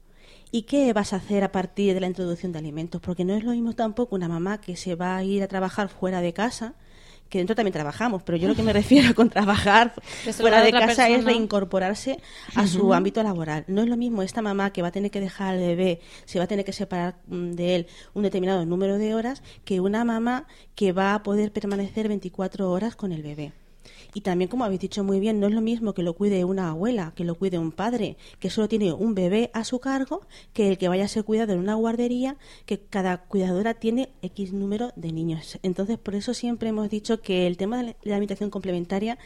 [0.50, 3.00] ¿Y qué vas a hacer a partir de la introducción de alimentos?
[3.00, 5.88] Porque no es lo mismo tampoco una mamá que se va a ir a trabajar
[5.88, 6.74] fuera de casa,
[7.32, 9.94] que dentro también trabajamos, pero yo lo que me refiero con trabajar
[10.32, 12.18] fuera de casa es reincorporarse
[12.54, 13.64] a su ámbito laboral.
[13.68, 16.38] No es lo mismo esta mamá que va a tener que dejar al bebé, se
[16.38, 20.04] va a tener que separar mm, de él un determinado número de horas, que una
[20.04, 23.52] mamá que va a poder permanecer 24 horas con el bebé.
[24.14, 26.70] Y también, como habéis dicho muy bien, no es lo mismo que lo cuide una
[26.70, 30.22] abuela, que lo cuide un padre, que solo tiene un bebé a su cargo,
[30.52, 34.52] que el que vaya a ser cuidado en una guardería, que cada cuidadora tiene X
[34.52, 35.58] número de niños.
[35.62, 39.18] Entonces, por eso siempre hemos dicho que el tema de la- alimentación complementaria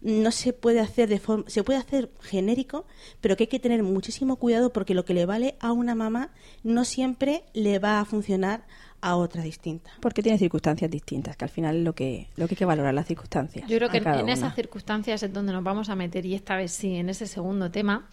[0.00, 2.86] no se puede hacer de forma, se puede hacer genérico,
[3.20, 6.32] pero que hay que tener muchísimo cuidado porque lo que le vale a una mamá
[6.62, 8.64] no siempre le va a funcionar
[9.00, 9.90] a otra distinta.
[10.00, 12.94] Porque tiene circunstancias distintas, que al final es lo que, lo que hay que valorar,
[12.94, 13.68] las circunstancias.
[13.68, 16.56] Yo creo que en, en esas circunstancias es donde nos vamos a meter y esta
[16.56, 18.08] vez sí, en ese segundo tema,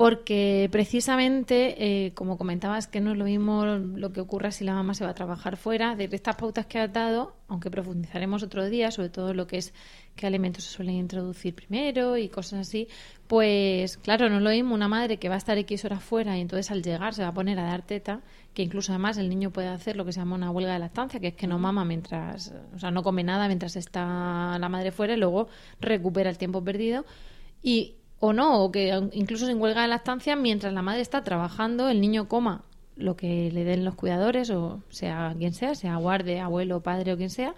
[0.00, 4.72] porque precisamente, eh, como comentabas, que no es lo mismo lo que ocurra si la
[4.72, 8.66] mamá se va a trabajar fuera, de estas pautas que has dado, aunque profundizaremos otro
[8.70, 9.74] día, sobre todo lo que es
[10.16, 12.88] qué alimentos se suelen introducir primero y cosas así,
[13.26, 16.38] pues claro, no es lo mismo una madre que va a estar X horas fuera
[16.38, 18.22] y entonces al llegar se va a poner a dar teta,
[18.54, 21.20] que incluso además el niño puede hacer lo que se llama una huelga de lactancia,
[21.20, 24.92] que es que no mama mientras, o sea, no come nada mientras está la madre
[24.92, 25.48] fuera y luego
[25.78, 27.04] recupera el tiempo perdido.
[27.62, 31.88] Y o no, o que incluso sin huelga de lactancia, mientras la madre está trabajando,
[31.88, 32.62] el niño coma
[32.96, 37.16] lo que le den los cuidadores, o sea quien sea, sea guarde, abuelo, padre o
[37.16, 37.54] quien sea,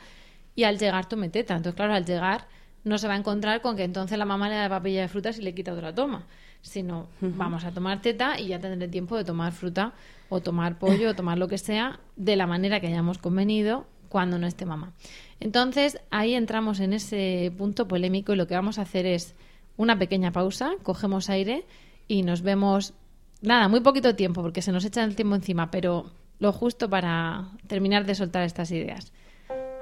[0.54, 1.56] y al llegar tome teta.
[1.56, 2.46] Entonces, claro, al llegar
[2.84, 5.38] no se va a encontrar con que entonces la mamá le da papilla de frutas
[5.38, 6.26] y le quita otra toma,
[6.62, 9.92] sino vamos a tomar teta y ya tendré tiempo de tomar fruta
[10.28, 14.38] o tomar pollo o tomar lo que sea de la manera que hayamos convenido cuando
[14.38, 14.92] no esté mamá.
[15.40, 19.34] Entonces, ahí entramos en ese punto polémico y lo que vamos a hacer es
[19.76, 21.64] una pequeña pausa, cogemos aire
[22.08, 22.94] y nos vemos,
[23.40, 27.48] nada, muy poquito tiempo porque se nos echa el tiempo encima, pero lo justo para
[27.66, 29.12] terminar de soltar estas ideas.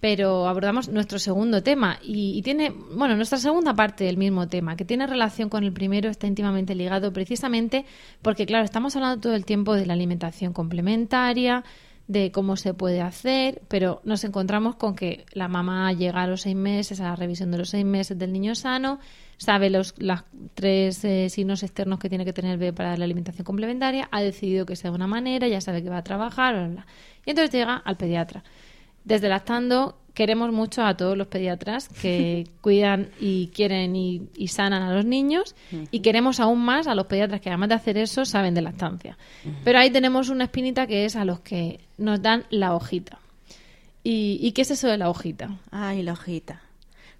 [0.00, 4.76] Pero abordamos nuestro segundo tema y, y tiene, bueno, nuestra segunda parte del mismo tema,
[4.76, 7.84] que tiene relación con el primero, está íntimamente ligado precisamente
[8.22, 11.64] porque, claro, estamos hablando todo el tiempo de la alimentación complementaria,
[12.08, 16.40] de cómo se puede hacer, pero nos encontramos con que la mamá llega a los
[16.40, 18.98] seis meses, a la revisión de los seis meses del niño sano,
[19.36, 20.24] sabe los las
[20.54, 24.74] tres eh, signos externos que tiene que tener para la alimentación complementaria, ha decidido que
[24.74, 26.86] sea de una manera, ya sabe que va a trabajar, bla, bla.
[27.26, 28.42] y entonces llega al pediatra.
[29.08, 34.82] Desde Lactando queremos mucho a todos los pediatras que cuidan y quieren y, y sanan
[34.82, 35.54] a los niños
[35.90, 39.16] y queremos aún más a los pediatras que además de hacer eso saben de lactancia.
[39.64, 43.18] Pero ahí tenemos una espinita que es a los que nos dan la hojita.
[44.04, 45.56] ¿Y, y qué es eso de la hojita?
[45.70, 46.60] Ay, la hojita.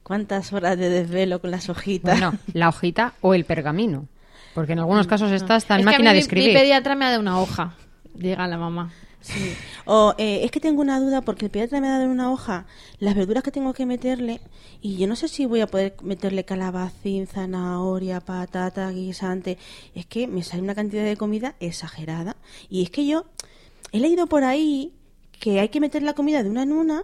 [0.02, 2.20] ¿Cuántas horas de desvelo con las hojitas?
[2.20, 4.08] Bueno, la hojita o el pergamino.
[4.54, 6.48] Porque en algunos casos está hasta en Es que a máquina mí de escribir.
[6.48, 7.74] Mi pediatra me ha dado una hoja,
[8.14, 8.90] llega la mamá.
[9.20, 9.52] Sí.
[9.84, 12.30] O eh, es que tengo una duda porque el pediatra me ha dado en una
[12.32, 12.66] hoja
[12.98, 14.40] las verduras que tengo que meterle
[14.80, 19.58] y yo no sé si voy a poder meterle calabacín, zanahoria, patata, guisante.
[19.94, 22.36] Es que me sale una cantidad de comida exagerada.
[22.70, 23.24] Y es que yo
[23.92, 24.92] he leído por ahí
[25.40, 27.02] que hay que meter la comida de una en una,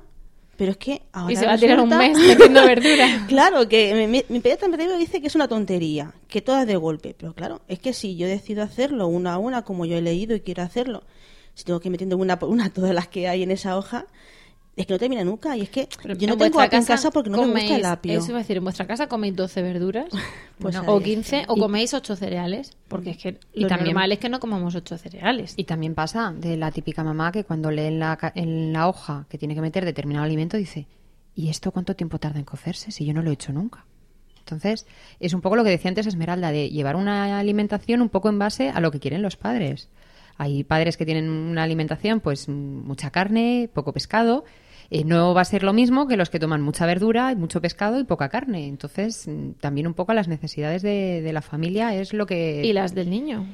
[0.57, 3.27] pero es que ahora Y se va a tirar un mes metiendo verdura.
[3.29, 6.77] claro, que mi, mi- mi pediatra me dice que es una tontería, que todas de
[6.77, 7.15] golpe.
[7.19, 10.37] Pero claro, es que si yo decido hacerlo una a una, como yo he leído
[10.37, 11.03] y quiero hacerlo,
[11.55, 14.07] si tengo que ir metiendo una por una todas las que hay en esa hoja,
[14.77, 15.57] es que no termina nunca.
[15.57, 15.89] Y es que
[16.19, 18.13] yo no En tengo apio en casa porque no me gusta el apio.
[18.19, 20.07] Eso iba a decir, en vuestra casa coméis 12 verduras
[20.59, 24.11] Pues o ahí 15 o coméis 8 cereales, porque es que Y lo también- normal
[24.13, 25.55] es que no comamos 8 cereales.
[25.57, 29.27] Y también pasa de la típica mamá que cuando lee en la, en la hoja
[29.29, 30.87] que tiene que meter determinado alimento dice,
[31.37, 33.85] ¿y esto cuánto tiempo tarda en cocerse si yo no lo he hecho nunca?
[34.41, 34.87] Entonces,
[35.21, 38.39] es un poco lo que decía antes Esmeralda, de llevar una alimentación un poco en
[38.39, 39.89] base a lo que quieren los padres.
[40.37, 44.45] Hay padres que tienen una alimentación, pues mucha carne, poco pescado.
[44.91, 47.99] Eh, no va a ser lo mismo que los que toman mucha verdura, mucho pescado
[48.01, 48.67] y poca carne.
[48.69, 52.63] Entonces, mm, también un poco las necesidades de, de la familia es lo que...
[52.65, 53.47] Y las del niño.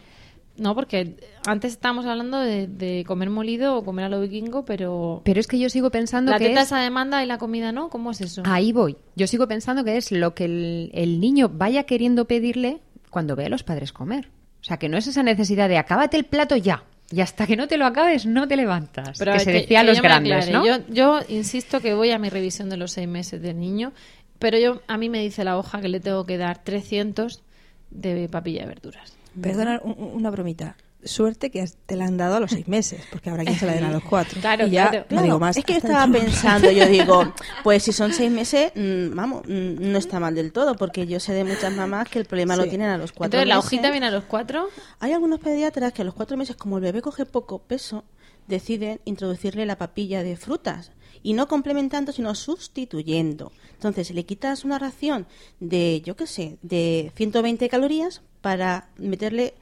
[0.57, 1.17] No, porque
[1.47, 5.23] antes estábamos hablando de, de comer molido o comer a lo vikingo, pero...
[5.25, 7.71] Pero es que yo sigo pensando la que teta es- esa demanda y la comida
[7.73, 8.43] no, ¿cómo es eso?
[8.45, 8.97] Ahí voy.
[9.17, 13.47] Yo sigo pensando que es lo que el, el niño vaya queriendo pedirle cuando ve
[13.47, 14.29] a los padres comer.
[14.61, 16.85] O sea, que no es esa necesidad de acábate el plato ya.
[17.13, 19.19] Y hasta que no te lo acabes, no te levantas.
[19.19, 20.51] Pero que es se decía a los grandes.
[20.51, 20.65] ¿no?
[20.65, 23.93] Yo, yo insisto que voy a mi revisión de los seis meses del niño,
[24.39, 27.43] pero yo a mí me dice la hoja que le tengo que dar 300
[27.91, 29.17] de papilla de verduras.
[29.41, 30.77] Perdona un- un- una bromita.
[31.05, 33.73] Suerte que te la han dado a los seis meses, porque habrá quien se la
[33.73, 34.41] den a los cuatro.
[34.41, 34.99] Claro, y ya claro.
[35.03, 35.57] no Claro, digo más.
[35.57, 37.33] es que yo estaba pensando, yo digo,
[37.63, 41.21] pues si son seis meses, mm, vamos, mm, no está mal del todo, porque yo
[41.21, 43.91] sé de muchas mamás que el problema lo tienen a los cuatro Entonces, ¿la hojita
[43.91, 44.69] viene a los cuatro?
[44.99, 48.05] Hay algunos pediatras que a los cuatro meses, como el bebé coge poco peso,
[48.47, 50.93] deciden introducirle la papilla de frutas.
[51.23, 53.53] Y no complementando, sino sustituyendo.
[53.75, 55.27] Entonces, le quitas una ración
[55.61, 59.55] de, yo qué sé, de 120 calorías para meterle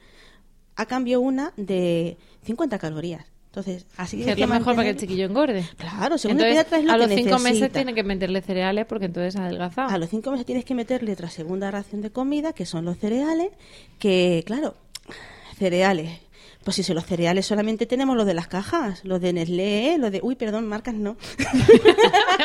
[0.79, 3.25] a cambio una de 50 calorías.
[3.47, 5.67] Entonces, así Que es lo mejor para que el chiquillo engorde.
[5.75, 8.41] Claro, según el Entonces, pediatra es lo a que los cinco meses tiene que meterle
[8.41, 9.87] cereales porque entonces adelgaza.
[9.87, 12.97] A los cinco meses tienes que meterle otra segunda ración de comida, que son los
[12.97, 13.49] cereales,
[13.97, 14.75] que, claro,
[15.57, 16.21] cereales.
[16.63, 20.11] Pues si son los cereales solamente tenemos los de las cajas, los de Nestlé, los
[20.11, 20.19] de...
[20.21, 21.15] Uy, perdón, marcas no.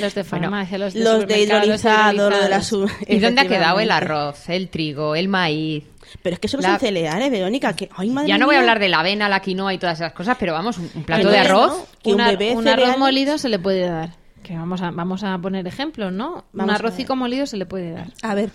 [0.00, 2.62] Los de farmacia, los de los de hidrolizado, los de la
[3.08, 5.84] ¿Y dónde ha quedado el arroz, el trigo, el maíz?
[6.22, 7.88] Pero es que solo La- son cereales, Verónica, que...
[7.96, 10.12] Ay, madre Ya no voy a hablar de la avena, la quinoa y todas esas
[10.12, 11.78] cosas, pero vamos, un, un plato de arroz.
[11.78, 11.86] ¿no?
[12.02, 14.10] Que un Un, ar- bebé un arroz molido se le puede dar.
[14.42, 16.34] Que vamos a, vamos a poner ejemplos, ¿no?
[16.34, 18.08] un Vamos arrocico molido se le puede dar.
[18.22, 18.50] A ver,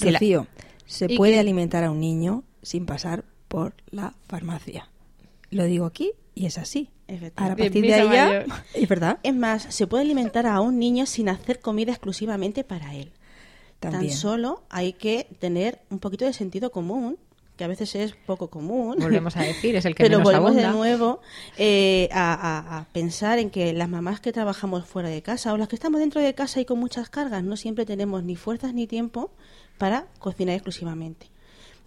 [0.00, 0.46] Rocío,
[0.86, 1.40] se ¿Y puede qué?
[1.40, 4.88] alimentar a un niño sin pasar por la farmacia.
[5.50, 6.88] Lo digo aquí y es así.
[7.34, 8.44] Ahora, a partir de ahí ya...
[8.72, 9.18] Es verdad.
[9.24, 13.10] Es más, se puede alimentar a un niño sin hacer comida exclusivamente para él.
[13.80, 14.08] También.
[14.12, 17.18] Tan solo hay que tener un poquito de sentido común,
[17.56, 18.96] que a veces es poco común.
[19.00, 20.68] Volvemos a decir, es el que Pero menos volvemos abunda.
[20.70, 21.20] de nuevo
[21.58, 25.56] eh, a, a- a pensar en que las mamás que trabajamos fuera de casa o
[25.56, 28.72] las que estamos dentro de casa y con muchas cargas no siempre tenemos ni fuerzas
[28.72, 29.32] ni tiempo
[29.78, 31.26] para cocinar exclusivamente.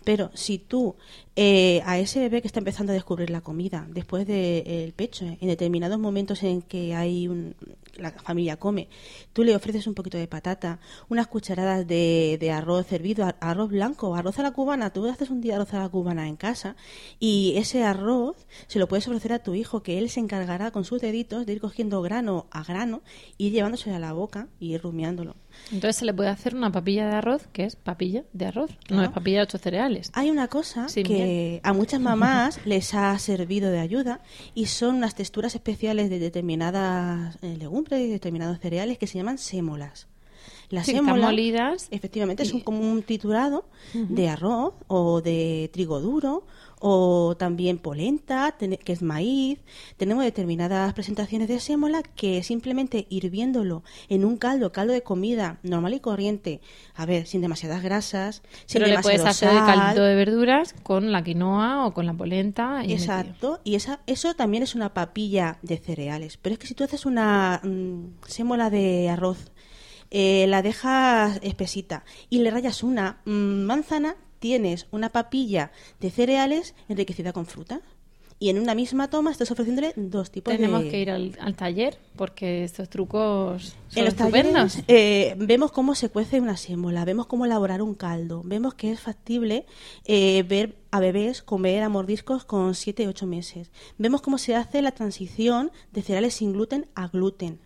[0.03, 0.95] Pero si tú
[1.35, 5.47] eh, a ese bebé que está empezando a descubrir la comida después del pecho, en
[5.47, 7.55] determinados momentos en que hay un,
[7.95, 8.87] la familia come,
[9.33, 10.79] tú le ofreces un poquito de patata,
[11.09, 15.29] unas cucharadas de, de arroz hervido, a- arroz blanco, arroz a la cubana, tú haces
[15.29, 16.75] un día arroz a la cubana en casa
[17.19, 18.35] y ese arroz
[18.67, 21.53] se lo puedes ofrecer a tu hijo que él se encargará con sus deditos de
[21.53, 23.01] ir cogiendo grano a grano,
[23.37, 25.35] ir llevándose a la boca y ir rumiándolo.
[25.71, 29.01] Entonces se le puede hacer una papilla de arroz, que es papilla de arroz, no
[29.03, 30.11] es papilla de ocho cereales.
[30.13, 31.59] Hay una cosa Sin que miel.
[31.63, 34.21] a muchas mamás les ha servido de ayuda
[34.53, 39.37] y son unas texturas especiales de determinadas eh, legumbres y determinados cereales que se llaman
[39.37, 40.07] sémolas.
[40.69, 46.45] Las Sí, molidas efectivamente, un, como un triturado de arroz o de trigo duro
[46.85, 49.59] o también polenta, que es maíz.
[49.95, 55.93] Tenemos determinadas presentaciones de sémola que simplemente hirviéndolo en un caldo, caldo de comida normal
[55.93, 56.59] y corriente,
[56.93, 60.75] a ver, sin demasiadas grasas, sin Pero le puedes hacer el sal, caldito de verduras
[60.83, 62.83] con la quinoa o con la polenta.
[62.85, 62.91] y.
[62.91, 66.35] Exacto, y esa, eso también es una papilla de cereales.
[66.35, 69.53] Pero es que si tú haces una mm, sémola de arroz,
[70.11, 75.71] eh, la dejas espesita y le rayas una mm, manzana, tienes una papilla
[76.01, 77.79] de cereales enriquecida con fruta.
[78.39, 80.89] Y en una misma toma estás ofreciéndole dos tipos Tenemos de...
[80.89, 84.73] que ir al, al taller porque estos trucos son En los estupendos.
[84.73, 88.91] talleres eh, vemos cómo se cuece una sémola, vemos cómo elaborar un caldo, vemos que
[88.91, 89.65] es factible
[90.03, 93.71] eh, ver a bebés comer a mordiscos con 7 8 meses.
[93.97, 97.61] Vemos cómo se hace la transición de cereales sin gluten a gluten.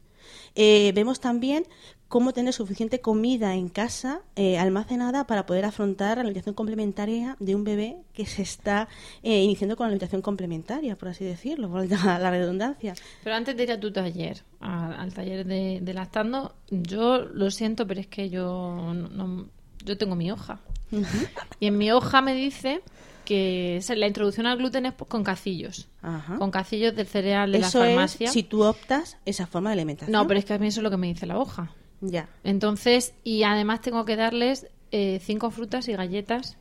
[0.54, 1.66] Eh, vemos también
[2.08, 7.54] cómo tener suficiente comida en casa eh, almacenada para poder afrontar la alimentación complementaria de
[7.56, 8.88] un bebé que se está
[9.24, 12.94] eh, iniciando con la alimentación complementaria, por así decirlo, por la la redundancia.
[13.24, 17.52] Pero antes de ir a tu taller, a- al taller de, de lactando, yo lo
[17.52, 18.46] siento, pero es que yo
[18.94, 19.50] no, no-
[19.84, 20.60] yo tengo mi hoja.
[21.60, 22.82] Y en mi hoja me dice
[23.26, 25.90] que la introducción al gluten es con cacillos.
[26.02, 26.38] Ajá.
[26.38, 28.32] Con cacillos del cereal de Eso la es farmacia.
[28.32, 30.14] si tú optas esa forma de alimentación.
[30.14, 31.72] No, pero es que a mí eso es lo que me dice la hoja.
[32.02, 32.30] Ya.
[32.44, 36.58] Entonces, y además tengo que darles eh, cinco frutas y galletas,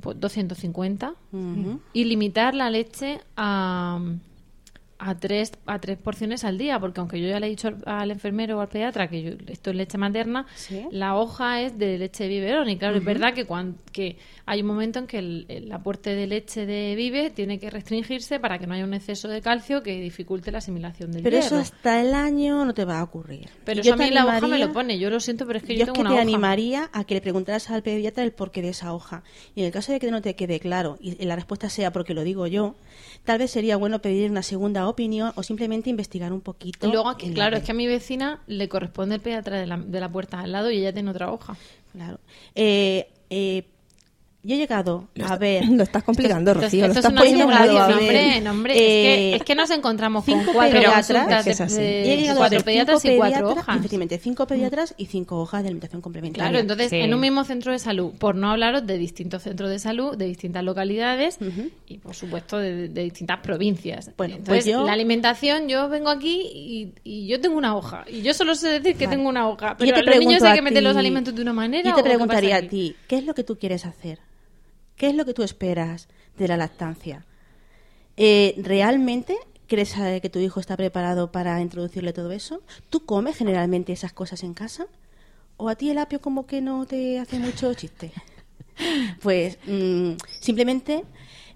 [0.00, 1.80] pues 250, Ujú.
[1.92, 4.00] y limitar la leche a,
[5.02, 8.10] a, tres, a tres porciones al día, porque aunque yo ya le he dicho al,
[8.10, 10.46] enfermero o al pediatra que yo, esto es leche materna,
[10.90, 12.68] la hoja es de leche de biberón.
[12.68, 16.14] Y claro, es verdad que, cuan- que hay un momento en que el, el aporte
[16.14, 19.82] de leche de Vive tiene que restringirse para que no haya un exceso de calcio
[19.82, 23.48] que dificulte la asimilación del Pero eso hasta el año no te va a ocurrir.
[23.64, 24.98] Pero Y eso yo a mí la hoja me lo pone.
[24.98, 26.22] Yo lo siento, pero es que yo, yo es tengo que una te hoja.
[26.22, 29.22] animaría a que le preguntaras al pediatra el porqué de esa hoja.
[29.54, 32.12] Y en el caso de que no te quede claro y la respuesta sea porque
[32.12, 32.74] lo digo yo,
[33.24, 36.88] tal vez sería bueno pedir una segunda opinión o simplemente investigar un poquito.
[36.88, 40.00] Y luego, claro, es que a mi vecina le corresponde el pediatra de la, de
[40.00, 41.56] la puerta al lado y ella tiene otra hoja.
[41.92, 42.18] Claro.
[42.54, 43.64] Eh, eh,
[44.42, 45.64] yo he llegado a ver.
[45.68, 46.80] Lo estás complicando, Esto es- Rocío.
[46.80, 47.96] Lo esto es estás una poniendo a ver.
[47.98, 51.50] hombre, no, hombre, es, que, es que nos encontramos con cinco cuatro pediatras, Es que
[51.50, 51.74] es así.
[51.76, 53.76] de, He de llegado a cuatro ver pediatras cinco y cuatro pediatras, hojas.
[53.78, 56.48] Efectivamente, cinco pediatras y cinco hojas de alimentación complementaria.
[56.50, 59.78] Claro, entonces en un mismo centro de salud, por no hablaros de distintos centros de
[59.78, 61.38] salud, de distintas localidades
[61.86, 64.10] y por supuesto de, de distintas provincias.
[64.16, 68.04] Bueno, entonces pues yo- la alimentación, yo vengo aquí y, y yo tengo una hoja
[68.10, 69.16] y yo solo sé decir que Vale.
[69.18, 71.42] tengo una hoja, Yo pero te a los niños hay que meter los alimentos de
[71.42, 71.88] una manera.
[71.88, 74.18] Yo ¿o te preguntaría a ti, ¿qué es lo que tú quieres hacer?
[75.00, 77.24] ¿Qué es lo que tú esperas de la lactancia?
[78.18, 79.34] Eh, ¿Realmente
[79.66, 82.60] crees eh, que tu hijo está preparado para introducirle todo eso?
[82.90, 84.88] ¿Tú comes generalmente esas cosas en casa?
[85.56, 88.12] ¿O a ti el apio como que no te hace mucho chiste?
[89.22, 91.04] Pues mm, simplemente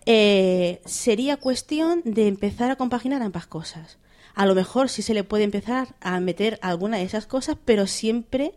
[0.07, 3.99] eh, sería cuestión de empezar a compaginar ambas cosas.
[4.35, 7.87] A lo mejor sí se le puede empezar a meter alguna de esas cosas, pero
[7.87, 8.55] siempre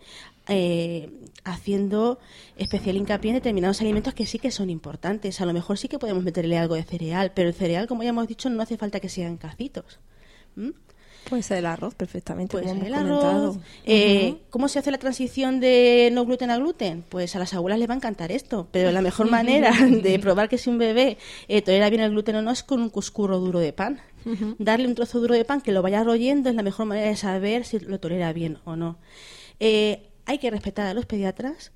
[0.49, 1.09] eh,
[1.43, 2.19] haciendo
[2.57, 5.39] especial hincapié en determinados alimentos que sí que son importantes.
[5.41, 8.09] A lo mejor sí que podemos meterle algo de cereal, pero el cereal, como ya
[8.09, 9.99] hemos dicho, no hace falta que sean cacitos.
[10.55, 10.69] ¿Mm?
[11.29, 13.29] Puede ser el arroz perfectamente, Pues como el comentado.
[13.49, 13.57] arroz.
[13.85, 14.37] Eh.
[14.49, 17.03] ¿Cómo se hace la transición de no gluten a gluten?
[17.09, 20.47] Pues a las abuelas les va a encantar esto, pero la mejor manera de probar
[20.47, 21.17] que si un bebé
[21.49, 23.99] eh, tolera bien el gluten o no es con un cuscurro duro de pan.
[24.57, 27.15] Darle un trozo duro de pan que lo vaya royendo es la mejor manera de
[27.15, 28.97] saber si lo tolera bien o no.
[29.59, 31.71] Eh, hay que respetar a los pediatras,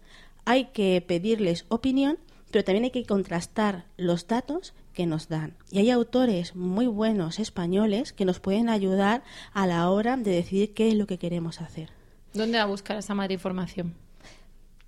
[0.45, 2.19] hay que pedirles opinión,
[2.51, 5.55] pero también hay que contrastar los datos que nos dan.
[5.71, 9.23] Y hay autores muy buenos españoles que nos pueden ayudar
[9.53, 11.89] a la hora de decidir qué es lo que queremos hacer.
[12.33, 13.95] ¿Dónde va a buscar esa madre información?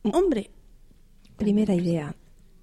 [0.04, 0.52] Hombre,
[1.38, 2.16] Primera idea,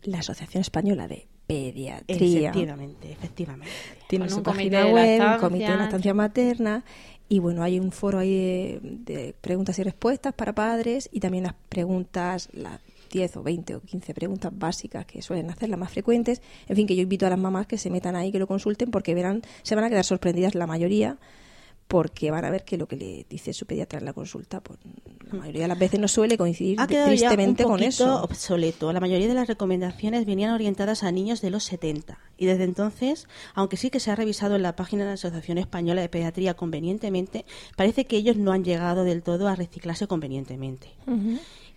[0.02, 2.04] la Asociación Española de Pediatría.
[2.06, 3.72] efectivamente, efectivamente.
[4.08, 6.84] Tiene su un comité página de web, comité de lactancia materna
[7.32, 11.54] y bueno, hay un foro ahí de, preguntas y respuestas para padres y también las
[11.68, 12.80] preguntas, las
[13.12, 16.42] 10 o 20 o 15 preguntas básicas que suelen hacer, las más frecuentes.
[16.66, 18.90] En fin, que yo invito a las mamás que se metan ahí, que lo consulten
[18.90, 21.18] porque verán, se van a quedar sorprendidas la mayoría
[21.90, 24.78] porque van a ver que lo que le dice su pediatra en la consulta, pues
[25.32, 28.22] la mayoría de las veces no suele coincidir ha quedado ya un tristemente con eso.
[28.22, 28.92] obsoleto.
[28.92, 33.26] La mayoría de las recomendaciones venían orientadas a niños de los 70 y desde entonces,
[33.54, 36.54] aunque sí que se ha revisado en la página de la Asociación Española de Pediatría
[36.54, 37.44] convenientemente,
[37.76, 40.90] parece que ellos no han llegado del todo a reciclarse convenientemente.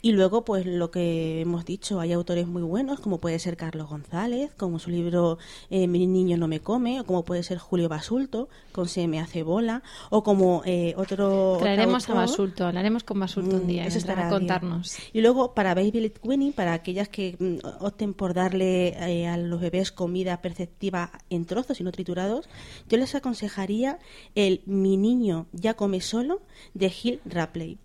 [0.06, 3.88] Y luego, pues lo que hemos dicho, hay autores muy buenos, como puede ser Carlos
[3.88, 5.38] González, como su libro
[5.70, 9.22] eh, Mi niño no me come, o como puede ser Julio Basulto, con Se me
[9.22, 11.56] hace bola, o como eh, otro...
[11.62, 14.98] Traeremos otro a Basulto, hablaremos con Basulto un Mm, día, eso estará a contarnos.
[15.14, 19.62] Y luego para Baby Winnie, para aquellas que mm, opten por darle eh, a los
[19.62, 22.50] bebés comida perceptiva en trozos y no triturados,
[22.90, 24.00] yo les aconsejaría
[24.36, 26.42] el Mi niño ya come solo
[26.74, 27.78] de Gil Rapley.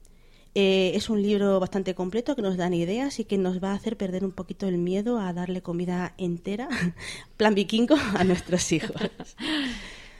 [0.60, 3.74] Eh, es un libro bastante completo que nos dan ideas y que nos va a
[3.74, 6.68] hacer perder un poquito el miedo a darle comida entera,
[7.36, 8.96] plan vikingo, a nuestros hijos.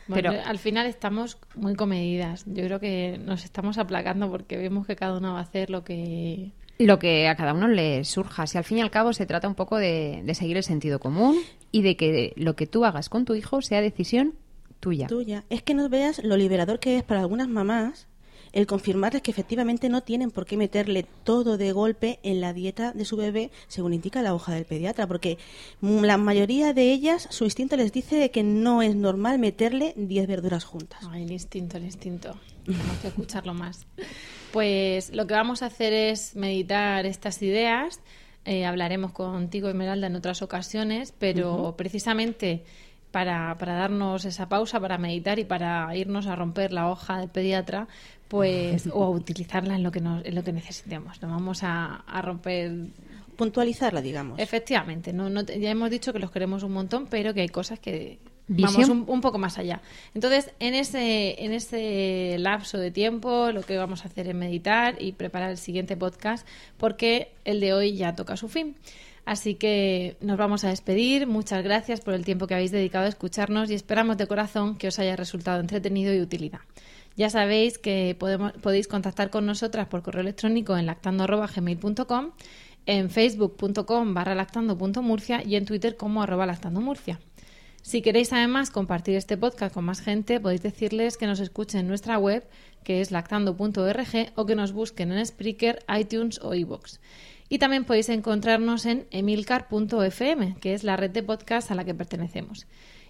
[0.06, 2.44] Bueno, Pero- al final estamos muy comedidas.
[2.46, 5.82] Yo creo que nos estamos aplacando porque vemos que cada uno va a hacer lo
[5.82, 8.46] que Lo que a cada uno le surja.
[8.46, 11.00] Si al fin y al cabo se trata un poco de, de seguir el sentido
[11.00, 11.36] común
[11.72, 14.34] y de que lo que tú hagas con tu hijo sea decisión
[14.78, 15.08] tuya.
[15.08, 15.42] tuya.
[15.50, 18.06] Es que no veas lo liberador que es para algunas mamás
[18.58, 22.90] el confirmarles que efectivamente no tienen por qué meterle todo de golpe en la dieta
[22.90, 25.38] de su bebé, según indica la hoja del pediatra, porque
[25.80, 30.26] mm, la mayoría de ellas, su instinto les dice que no es normal meterle 10
[30.26, 30.98] verduras juntas.
[31.08, 32.34] Ay, el instinto, el instinto.
[32.66, 33.86] Tenemos que escucharlo más.
[34.52, 38.00] Pues lo que vamos a hacer es meditar estas ideas.
[38.44, 42.64] Eh, hablaremos contigo, Esmeralda, en otras ocasiones, pero precisamente
[43.10, 47.30] para, para darnos esa pausa, para meditar y para irnos a romper la hoja del
[47.30, 47.88] pediatra,
[48.28, 51.20] pues, o a utilizarla en lo que, nos, en lo que necesitemos.
[51.22, 52.72] No vamos a, a romper
[53.36, 54.38] Puntualizarla, digamos.
[54.40, 57.48] Efectivamente, no, no te- ya hemos dicho que los queremos un montón, pero que hay
[57.48, 58.18] cosas que
[58.48, 58.72] Visión.
[58.72, 59.80] vamos un, un poco más allá.
[60.12, 65.00] Entonces, en ese, en ese lapso de tiempo, lo que vamos a hacer es meditar
[65.00, 66.44] y preparar el siguiente podcast,
[66.78, 68.74] porque el de hoy ya toca su fin.
[69.24, 71.28] Así que nos vamos a despedir.
[71.28, 74.88] Muchas gracias por el tiempo que habéis dedicado a escucharnos y esperamos de corazón que
[74.88, 76.60] os haya resultado entretenido y utilidad.
[77.18, 78.16] Ya sabéis que
[78.62, 82.30] podéis contactar con nosotras por correo electrónico en lactando.gmail.com,
[82.86, 87.18] en facebook.com barra lactando.murcia y en Twitter como arroba lactandomurcia.
[87.82, 91.88] Si queréis además compartir este podcast con más gente, podéis decirles que nos escuchen en
[91.88, 92.46] nuestra web,
[92.84, 97.00] que es lactando.org, o que nos busquen en Spreaker, iTunes o iVoox.
[97.48, 101.94] Y también podéis encontrarnos en emilcar.fm, que es la red de podcast a la que
[101.94, 102.68] pertenecemos.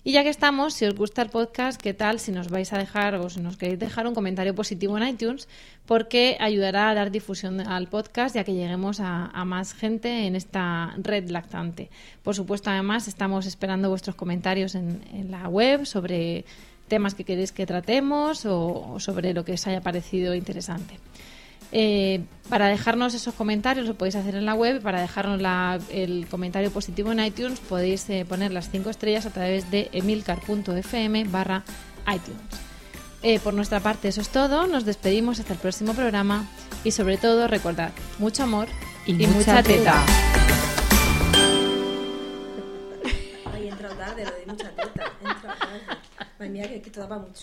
[0.08, 2.78] Y ya que estamos, si os gusta el podcast, ¿qué tal si nos vais a
[2.78, 5.48] dejar o si nos queréis dejar un comentario positivo en iTunes?
[5.84, 10.34] Porque ayudará a dar difusión al podcast y a que lleguemos a, más gente en
[10.34, 11.90] esta red lactante.
[12.22, 16.46] Por supuesto, además, estamos esperando vuestros comentarios en, en la web sobre
[16.88, 20.94] temas que queréis que tratemos o, o sobre lo que os haya parecido interesante.
[21.70, 24.80] Eh, para dejarnos esos comentarios lo podéis hacer en la web.
[24.82, 29.30] Para dejarnos la- el comentario positivo en iTunes podéis eh, poner las 5 estrellas a
[29.30, 31.62] través de emilcar.fm barra
[32.06, 32.40] iTunes.
[33.22, 34.66] Eh, por nuestra parte eso es todo.
[34.66, 36.46] Nos despedimos hasta el próximo programa
[36.84, 38.68] y sobre todo recordad mucho amor
[39.06, 40.06] y, Y mucha, mucha teta.
[43.52, 45.12] Ay, tarde, lo de mucha teta.
[46.38, 47.42] Madre mía, que, que todo va mucho.